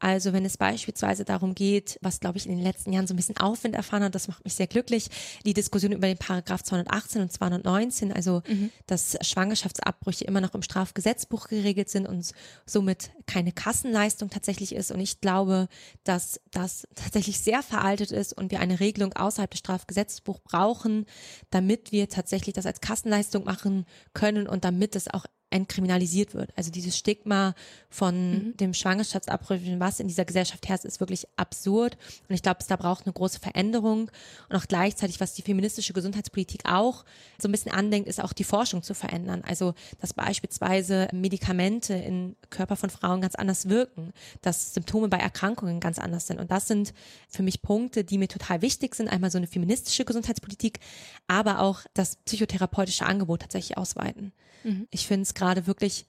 Also 0.00 0.32
wenn 0.32 0.44
es 0.44 0.56
beispielsweise 0.56 1.24
darum 1.24 1.54
geht, 1.54 1.98
was 2.02 2.18
glaube 2.18 2.36
ich 2.36 2.46
in 2.46 2.56
den 2.56 2.64
letzten 2.64 2.92
Jahren 2.92 3.06
so 3.06 3.14
ein 3.14 3.16
bisschen 3.16 3.36
Aufwind 3.36 3.74
erfahren 3.76 4.02
hat, 4.02 4.14
das 4.14 4.26
macht 4.26 4.44
mich 4.44 4.54
sehr 4.54 4.66
glücklich, 4.66 5.08
die 5.46 5.54
Diskussion 5.54 5.92
über 5.92 6.08
den 6.08 6.18
Paragraph 6.18 6.62
218 6.64 7.22
und 7.22 7.32
219, 7.32 8.12
also 8.12 8.42
mhm. 8.48 8.70
dass 8.86 9.16
Schwangerschaftsabbrüche 9.20 10.24
immer 10.24 10.40
noch 10.40 10.54
im 10.54 10.62
Strafgesetzbuch 10.62 11.46
geregelt 11.46 11.88
sind 11.88 12.08
und 12.08 12.32
somit 12.66 13.12
keine 13.26 13.52
Kassenleistung 13.52 14.28
tatsächlich 14.28 14.74
ist. 14.74 14.90
Und 14.90 15.00
ich 15.00 15.20
glaube, 15.20 15.68
dass 16.02 16.40
das 16.50 16.88
tatsächlich 16.96 17.38
sehr 17.38 17.62
veraltet 17.62 18.10
ist 18.10 18.32
und 18.32 18.50
wir 18.50 18.60
eine 18.60 18.80
Regelung 18.80 19.12
außerhalb 19.12 19.50
des 19.50 19.60
Strafgesetzbuchs 19.60 20.40
brauchen, 20.40 21.06
damit 21.50 21.92
wir 21.92 22.08
tatsächlich 22.08 22.54
das 22.54 22.66
als 22.66 22.80
Kassenleistung 22.80 23.44
machen 23.44 23.86
können 24.12 24.46
und 24.46 24.64
damit 24.64 24.96
es 24.96 25.08
auch 25.08 25.26
entkriminalisiert 25.54 26.34
wird. 26.34 26.50
Also 26.56 26.70
dieses 26.70 26.98
Stigma 26.98 27.54
von 27.88 28.30
mhm. 28.30 28.56
dem 28.56 28.74
Schwangerschaftsabbruch, 28.74 29.56
was 29.78 30.00
in 30.00 30.08
dieser 30.08 30.24
Gesellschaft 30.24 30.68
herrscht, 30.68 30.84
ist 30.84 30.98
wirklich 30.98 31.26
absurd. 31.36 31.96
Und 32.28 32.34
ich 32.34 32.42
glaube, 32.42 32.58
es 32.60 32.66
da 32.66 32.76
braucht 32.76 33.06
eine 33.06 33.12
große 33.12 33.38
Veränderung. 33.38 34.10
Und 34.48 34.56
auch 34.56 34.66
gleichzeitig, 34.66 35.20
was 35.20 35.34
die 35.34 35.42
feministische 35.42 35.92
Gesundheitspolitik 35.92 36.62
auch 36.64 37.04
so 37.38 37.48
ein 37.48 37.52
bisschen 37.52 37.72
andenkt, 37.72 38.08
ist 38.08 38.20
auch 38.20 38.32
die 38.32 38.42
Forschung 38.42 38.82
zu 38.82 38.94
verändern. 38.94 39.42
Also, 39.46 39.74
dass 40.00 40.12
beispielsweise 40.12 41.08
Medikamente 41.12 41.94
im 41.94 42.34
Körper 42.50 42.74
von 42.74 42.90
Frauen 42.90 43.20
ganz 43.20 43.36
anders 43.36 43.68
wirken, 43.68 44.12
dass 44.42 44.74
Symptome 44.74 45.08
bei 45.08 45.18
Erkrankungen 45.18 45.78
ganz 45.78 46.00
anders 46.00 46.26
sind. 46.26 46.40
Und 46.40 46.50
das 46.50 46.66
sind 46.66 46.92
für 47.28 47.44
mich 47.44 47.62
Punkte, 47.62 48.02
die 48.02 48.18
mir 48.18 48.28
total 48.28 48.60
wichtig 48.60 48.96
sind. 48.96 49.08
Einmal 49.08 49.30
so 49.30 49.38
eine 49.38 49.46
feministische 49.46 50.04
Gesundheitspolitik, 50.04 50.80
aber 51.28 51.60
auch 51.60 51.82
das 51.94 52.16
psychotherapeutische 52.16 53.06
Angebot 53.06 53.42
tatsächlich 53.42 53.78
ausweiten. 53.78 54.32
Mhm. 54.64 54.88
Ich 54.90 55.06
finde 55.06 55.22
es 55.22 55.34
gerade 55.34 55.66
wirklich 55.66 56.06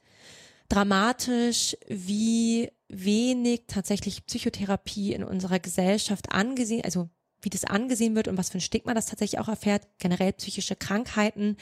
dramatisch, 0.70 1.78
wie 1.88 2.72
wenig 2.88 3.64
tatsächlich 3.68 4.26
Psychotherapie 4.26 5.14
in 5.14 5.24
unserer 5.24 5.60
Gesellschaft 5.60 6.32
angesehen, 6.32 6.84
also 6.84 7.10
wie 7.42 7.50
das 7.50 7.64
angesehen 7.64 8.16
wird 8.16 8.28
und 8.28 8.38
was 8.38 8.50
für 8.50 8.58
ein 8.58 8.62
Stigma 8.62 8.94
das 8.94 9.06
tatsächlich 9.06 9.40
auch 9.40 9.48
erfährt, 9.48 9.88
generell 10.00 10.34
psychische 10.34 10.76
Krankheiten, 10.76 11.58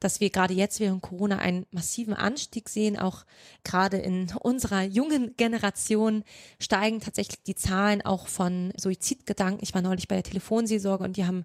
dass 0.00 0.20
wir 0.20 0.30
gerade 0.30 0.52
jetzt 0.52 0.80
während 0.80 1.00
Corona 1.00 1.38
einen 1.38 1.64
massiven 1.70 2.14
Anstieg 2.14 2.68
sehen, 2.68 2.98
auch 2.98 3.24
gerade 3.62 3.98
in 3.98 4.32
unserer 4.40 4.82
jungen 4.82 5.36
Generation 5.36 6.24
steigen 6.58 7.00
tatsächlich 7.00 7.42
die 7.44 7.54
Zahlen 7.54 8.02
auch 8.02 8.26
von 8.26 8.72
Suizidgedanken. 8.76 9.62
Ich 9.62 9.74
war 9.74 9.82
neulich 9.82 10.08
bei 10.08 10.16
der 10.16 10.24
Telefonseelsorge 10.24 11.04
und 11.04 11.16
die 11.16 11.24
haben 11.24 11.44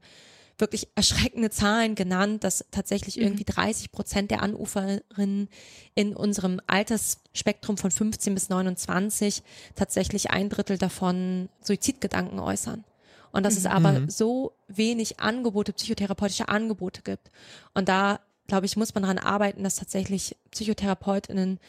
wirklich 0.63 0.87
erschreckende 0.95 1.49
Zahlen 1.49 1.93
genannt, 1.93 2.45
dass 2.45 2.63
tatsächlich 2.71 3.17
mhm. 3.17 3.23
irgendwie 3.23 3.43
30 3.43 3.91
Prozent 3.91 4.31
der 4.31 4.41
Anruferinnen 4.41 5.49
in 5.93 6.15
unserem 6.15 6.61
Altersspektrum 6.67 7.77
von 7.77 7.91
15 7.91 8.33
bis 8.33 8.47
29 8.47 9.43
tatsächlich 9.75 10.31
ein 10.31 10.47
Drittel 10.47 10.77
davon 10.77 11.49
Suizidgedanken 11.61 12.39
äußern. 12.39 12.85
Und 13.33 13.43
dass 13.43 13.55
mhm. 13.55 13.59
es 13.59 13.65
aber 13.65 13.91
mhm. 13.91 14.09
so 14.09 14.53
wenig 14.69 15.19
Angebote, 15.19 15.73
psychotherapeutische 15.73 16.47
Angebote 16.47 17.01
gibt. 17.01 17.29
Und 17.73 17.89
da 17.89 18.21
glaube 18.47 18.65
ich, 18.65 18.75
muss 18.75 18.93
man 18.93 19.03
daran 19.03 19.19
arbeiten, 19.19 19.63
dass 19.63 19.75
tatsächlich 19.75 20.35
PsychotherapeutInnen 20.51 21.59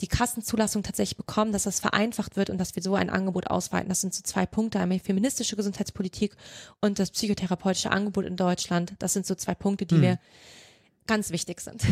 die 0.00 0.08
Kassenzulassung 0.08 0.82
tatsächlich 0.82 1.16
bekommen, 1.16 1.52
dass 1.52 1.64
das 1.64 1.78
vereinfacht 1.78 2.36
wird 2.36 2.50
und 2.50 2.58
dass 2.58 2.74
wir 2.74 2.82
so 2.82 2.94
ein 2.96 3.10
Angebot 3.10 3.46
ausweiten. 3.48 3.88
Das 3.88 4.00
sind 4.00 4.12
so 4.12 4.22
zwei 4.22 4.44
Punkte, 4.44 4.80
einmal 4.80 4.98
die 4.98 5.04
feministische 5.04 5.54
Gesundheitspolitik 5.54 6.36
und 6.80 6.98
das 6.98 7.12
psychotherapeutische 7.12 7.92
Angebot 7.92 8.24
in 8.24 8.36
Deutschland. 8.36 8.94
Das 8.98 9.12
sind 9.12 9.24
so 9.24 9.36
zwei 9.36 9.54
Punkte, 9.54 9.86
die 9.86 9.94
hm. 9.94 10.00
mir 10.00 10.18
ganz 11.06 11.30
wichtig 11.30 11.60
sind. 11.60 11.82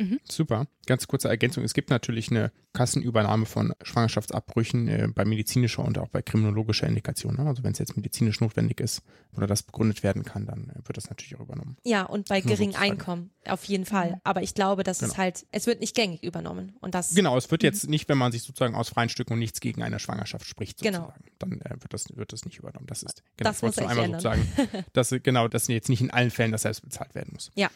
Mhm. 0.00 0.18
Super. 0.24 0.66
Ganz 0.86 1.06
kurze 1.06 1.28
Ergänzung. 1.28 1.62
Es 1.62 1.74
gibt 1.74 1.90
natürlich 1.90 2.30
eine 2.30 2.52
Kassenübernahme 2.72 3.44
von 3.44 3.74
Schwangerschaftsabbrüchen 3.82 4.88
äh, 4.88 5.08
bei 5.14 5.24
medizinischer 5.24 5.84
und 5.84 5.98
auch 5.98 6.08
bei 6.08 6.22
kriminologischer 6.22 6.86
Indikation. 6.86 7.36
Ne? 7.36 7.46
Also 7.46 7.62
wenn 7.62 7.72
es 7.72 7.78
jetzt 7.78 7.96
medizinisch 7.96 8.40
notwendig 8.40 8.80
ist 8.80 9.02
oder 9.36 9.46
das 9.46 9.62
begründet 9.62 10.02
werden 10.02 10.24
kann, 10.24 10.46
dann 10.46 10.70
äh, 10.70 10.86
wird 10.86 10.96
das 10.96 11.10
natürlich 11.10 11.36
auch 11.36 11.40
übernommen. 11.40 11.76
Ja, 11.84 12.04
und 12.04 12.28
bei 12.28 12.40
geringem 12.40 12.80
Einkommen 12.80 13.30
auf 13.46 13.64
jeden 13.64 13.84
Fall. 13.84 14.12
Mhm. 14.12 14.20
Aber 14.24 14.42
ich 14.42 14.54
glaube, 14.54 14.84
dass 14.84 15.00
genau. 15.00 15.12
es 15.12 15.18
halt, 15.18 15.46
es 15.52 15.66
wird 15.66 15.80
nicht 15.80 15.94
gängig 15.94 16.22
übernommen. 16.22 16.76
Und 16.80 16.94
das, 16.94 17.14
genau, 17.14 17.36
es 17.36 17.50
wird 17.50 17.62
jetzt 17.62 17.88
nicht, 17.88 18.08
wenn 18.08 18.18
man 18.18 18.32
sich 18.32 18.42
sozusagen 18.42 18.74
aus 18.74 18.88
freien 18.88 19.10
Stücken 19.10 19.34
und 19.34 19.38
nichts 19.38 19.60
gegen 19.60 19.82
eine 19.82 19.98
Schwangerschaft 19.98 20.46
spricht, 20.46 20.80
genau. 20.80 20.98
sozusagen. 20.98 21.24
Genau. 21.24 21.36
Dann 21.38 21.60
äh, 21.60 21.82
wird, 21.82 21.92
das, 21.92 22.16
wird 22.16 22.32
das 22.32 22.44
nicht 22.46 22.58
übernommen. 22.58 22.86
Das 22.86 23.02
ist, 23.02 23.22
genau, 23.36 23.50
das 23.50 23.62
muss 23.62 23.78
einmal 23.78 23.98
ändern. 23.98 24.20
sozusagen, 24.20 24.84
dass, 24.92 25.14
genau, 25.22 25.48
dass 25.48 25.68
jetzt 25.68 25.88
nicht 25.88 26.00
in 26.00 26.10
allen 26.10 26.30
Fällen 26.30 26.52
das 26.52 26.62
selbst 26.62 26.82
bezahlt 26.82 27.14
werden 27.14 27.30
muss. 27.32 27.50
Ja. 27.54 27.68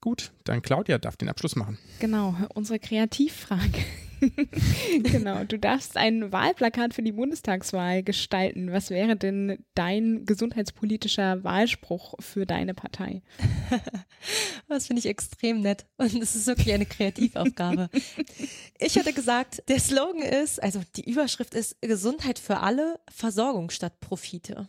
Gut, 0.00 0.32
dann 0.44 0.62
Claudia 0.62 0.98
darf 0.98 1.16
den 1.16 1.28
Abschluss 1.28 1.56
machen. 1.56 1.78
Genau, 1.98 2.36
unsere 2.54 2.78
Kreativfrage. 2.78 3.84
genau, 5.02 5.44
du 5.44 5.58
darfst 5.58 5.96
ein 5.96 6.32
Wahlplakat 6.32 6.94
für 6.94 7.02
die 7.02 7.12
Bundestagswahl 7.12 8.02
gestalten. 8.02 8.72
Was 8.72 8.90
wäre 8.90 9.16
denn 9.16 9.64
dein 9.74 10.24
gesundheitspolitischer 10.24 11.44
Wahlspruch 11.44 12.14
für 12.20 12.46
deine 12.46 12.74
Partei? 12.74 13.22
Das 14.68 14.86
finde 14.86 15.00
ich 15.00 15.06
extrem 15.06 15.60
nett 15.62 15.86
und 15.96 16.14
es 16.22 16.36
ist 16.36 16.46
wirklich 16.46 16.74
eine 16.74 16.84
Kreativaufgabe. 16.84 17.88
ich 18.78 18.96
hätte 18.96 19.14
gesagt, 19.14 19.62
der 19.68 19.80
Slogan 19.80 20.20
ist, 20.20 20.62
also 20.62 20.82
die 20.96 21.08
Überschrift 21.08 21.54
ist 21.54 21.80
Gesundheit 21.80 22.38
für 22.38 22.58
alle, 22.58 23.00
Versorgung 23.10 23.70
statt 23.70 23.98
Profite. 24.00 24.68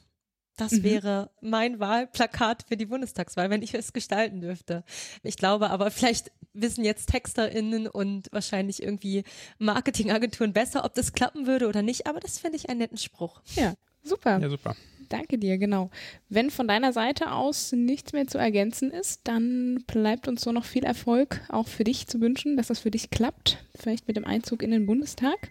Das 0.59 0.73
mhm. 0.73 0.83
wäre 0.83 1.29
mein 1.41 1.79
Wahlplakat 1.79 2.65
für 2.67 2.75
die 2.75 2.85
Bundestagswahl, 2.85 3.49
wenn 3.49 3.61
ich 3.61 3.73
es 3.73 3.93
gestalten 3.93 4.41
dürfte. 4.41 4.83
Ich 5.23 5.37
glaube 5.37 5.69
aber, 5.69 5.89
vielleicht 5.89 6.31
wissen 6.53 6.83
jetzt 6.83 7.09
TexterInnen 7.09 7.87
und 7.87 8.27
wahrscheinlich 8.31 8.83
irgendwie 8.83 9.23
Marketingagenturen 9.57 10.51
besser, 10.51 10.83
ob 10.83 10.93
das 10.95 11.13
klappen 11.13 11.47
würde 11.47 11.67
oder 11.67 11.81
nicht, 11.81 12.07
aber 12.07 12.19
das 12.19 12.39
finde 12.39 12.57
ich 12.57 12.69
einen 12.69 12.79
netten 12.79 12.97
Spruch. 12.97 13.41
Ja, 13.55 13.75
super. 14.03 14.39
Ja, 14.39 14.49
super. 14.49 14.75
Danke 15.09 15.39
dir, 15.39 15.57
genau. 15.57 15.89
Wenn 16.29 16.51
von 16.51 16.67
deiner 16.67 16.93
Seite 16.93 17.31
aus 17.31 17.71
nichts 17.71 18.13
mehr 18.13 18.27
zu 18.27 18.37
ergänzen 18.37 18.91
ist, 18.91 19.21
dann 19.23 19.83
bleibt 19.87 20.27
uns 20.27 20.41
so 20.41 20.51
noch 20.51 20.65
viel 20.65 20.83
Erfolg 20.83 21.41
auch 21.49 21.67
für 21.67 21.83
dich 21.83 22.05
zu 22.07 22.21
wünschen, 22.21 22.57
dass 22.57 22.67
das 22.67 22.79
für 22.79 22.91
dich 22.91 23.09
klappt, 23.09 23.57
vielleicht 23.75 24.07
mit 24.07 24.17
dem 24.17 24.25
Einzug 24.25 24.61
in 24.61 24.69
den 24.69 24.85
Bundestag 24.85 25.49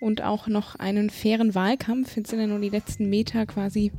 und 0.00 0.22
auch 0.22 0.46
noch 0.46 0.76
einen 0.76 1.10
fairen 1.10 1.56
Wahlkampf. 1.56 2.16
Jetzt 2.16 2.30
sind 2.30 2.38
ja 2.38 2.46
nur 2.46 2.60
die 2.60 2.68
letzten 2.68 3.10
Meter 3.10 3.46
quasi, 3.46 3.90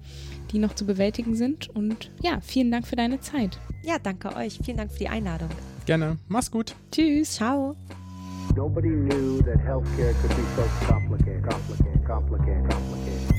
die 0.51 0.59
noch 0.59 0.75
zu 0.75 0.85
bewältigen 0.85 1.35
sind. 1.35 1.69
Und 1.69 2.11
ja, 2.21 2.39
vielen 2.41 2.71
Dank 2.71 2.87
für 2.87 2.95
deine 2.95 3.19
Zeit. 3.19 3.59
Ja, 3.83 3.97
danke 4.01 4.35
euch. 4.35 4.59
Vielen 4.63 4.77
Dank 4.77 4.91
für 4.91 4.99
die 4.99 5.09
Einladung. 5.09 5.49
Gerne. 5.85 6.17
Mach's 6.27 6.51
gut. 6.51 6.75
Tschüss. 6.91 7.33
Ciao. 7.33 7.75
Nobody 8.55 8.89
knew 8.89 9.41
that 9.43 9.59
healthcare 9.59 10.13
could 10.21 10.35
be 10.35 10.43
so 10.55 10.63
complicated, 10.85 11.43
complicated, 11.43 12.05
complicated, 12.05 12.69
complicated. 12.69 13.31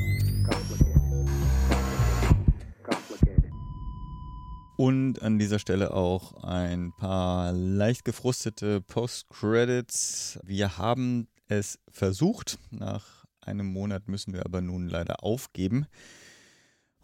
Und 4.76 5.22
an 5.22 5.38
dieser 5.38 5.60
Stelle 5.60 5.94
auch 5.94 6.42
ein 6.42 6.92
paar 6.96 7.52
leicht 7.52 8.04
gefrustete 8.04 8.80
Post-Credits. 8.80 10.40
Wir 10.44 10.76
haben 10.76 11.28
es 11.46 11.78
versucht. 11.88 12.58
Nach 12.70 13.24
einem 13.42 13.66
Monat 13.66 14.08
müssen 14.08 14.32
wir 14.32 14.44
aber 14.44 14.60
nun 14.60 14.88
leider 14.88 15.22
aufgeben. 15.22 15.86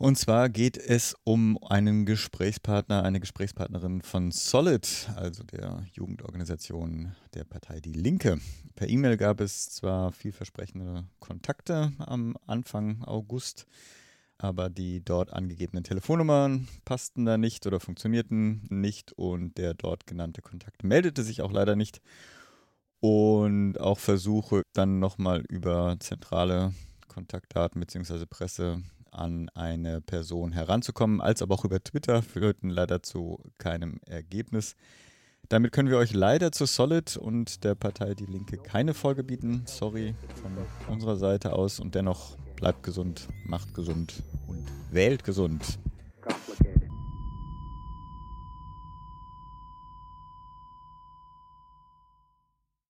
Und 0.00 0.16
zwar 0.16 0.48
geht 0.48 0.76
es 0.76 1.16
um 1.24 1.58
einen 1.60 2.06
Gesprächspartner, 2.06 3.02
eine 3.02 3.18
Gesprächspartnerin 3.18 4.00
von 4.00 4.30
Solid, 4.30 5.10
also 5.16 5.42
der 5.42 5.84
Jugendorganisation 5.92 7.16
der 7.34 7.42
Partei 7.42 7.80
Die 7.80 7.94
Linke. 7.94 8.38
Per 8.76 8.88
E-Mail 8.88 9.16
gab 9.16 9.40
es 9.40 9.70
zwar 9.70 10.12
vielversprechende 10.12 11.04
Kontakte 11.18 11.90
am 11.98 12.36
Anfang 12.46 13.02
August, 13.02 13.66
aber 14.38 14.70
die 14.70 15.04
dort 15.04 15.32
angegebenen 15.32 15.82
Telefonnummern 15.82 16.68
passten 16.84 17.24
da 17.24 17.36
nicht 17.36 17.66
oder 17.66 17.80
funktionierten 17.80 18.68
nicht 18.70 19.10
und 19.14 19.58
der 19.58 19.74
dort 19.74 20.06
genannte 20.06 20.42
Kontakt 20.42 20.84
meldete 20.84 21.24
sich 21.24 21.42
auch 21.42 21.50
leider 21.50 21.74
nicht. 21.74 22.00
Und 23.00 23.80
auch 23.80 23.98
Versuche 23.98 24.62
dann 24.74 25.00
nochmal 25.00 25.42
über 25.48 25.96
zentrale 25.98 26.72
Kontaktdaten 27.08 27.80
bzw. 27.80 28.26
Presse 28.26 28.80
an 29.12 29.48
eine 29.50 30.00
Person 30.00 30.52
heranzukommen, 30.52 31.20
als 31.20 31.42
aber 31.42 31.54
auch 31.54 31.64
über 31.64 31.82
Twitter 31.82 32.22
führten 32.22 32.70
leider 32.70 33.02
zu 33.02 33.40
keinem 33.58 34.00
Ergebnis. 34.06 34.76
Damit 35.48 35.72
können 35.72 35.88
wir 35.88 35.96
euch 35.96 36.12
leider 36.12 36.52
zu 36.52 36.66
Solid 36.66 37.16
und 37.16 37.64
der 37.64 37.74
Partei 37.74 38.14
Die 38.14 38.26
Linke 38.26 38.58
keine 38.58 38.92
Folge 38.92 39.24
bieten. 39.24 39.62
Sorry 39.64 40.14
von 40.42 40.52
unserer 40.92 41.16
Seite 41.16 41.54
aus 41.54 41.80
und 41.80 41.94
dennoch 41.94 42.36
bleibt 42.56 42.82
gesund, 42.82 43.28
macht 43.46 43.72
gesund 43.72 44.22
und 44.46 44.64
wählt 44.90 45.24
gesund. 45.24 45.78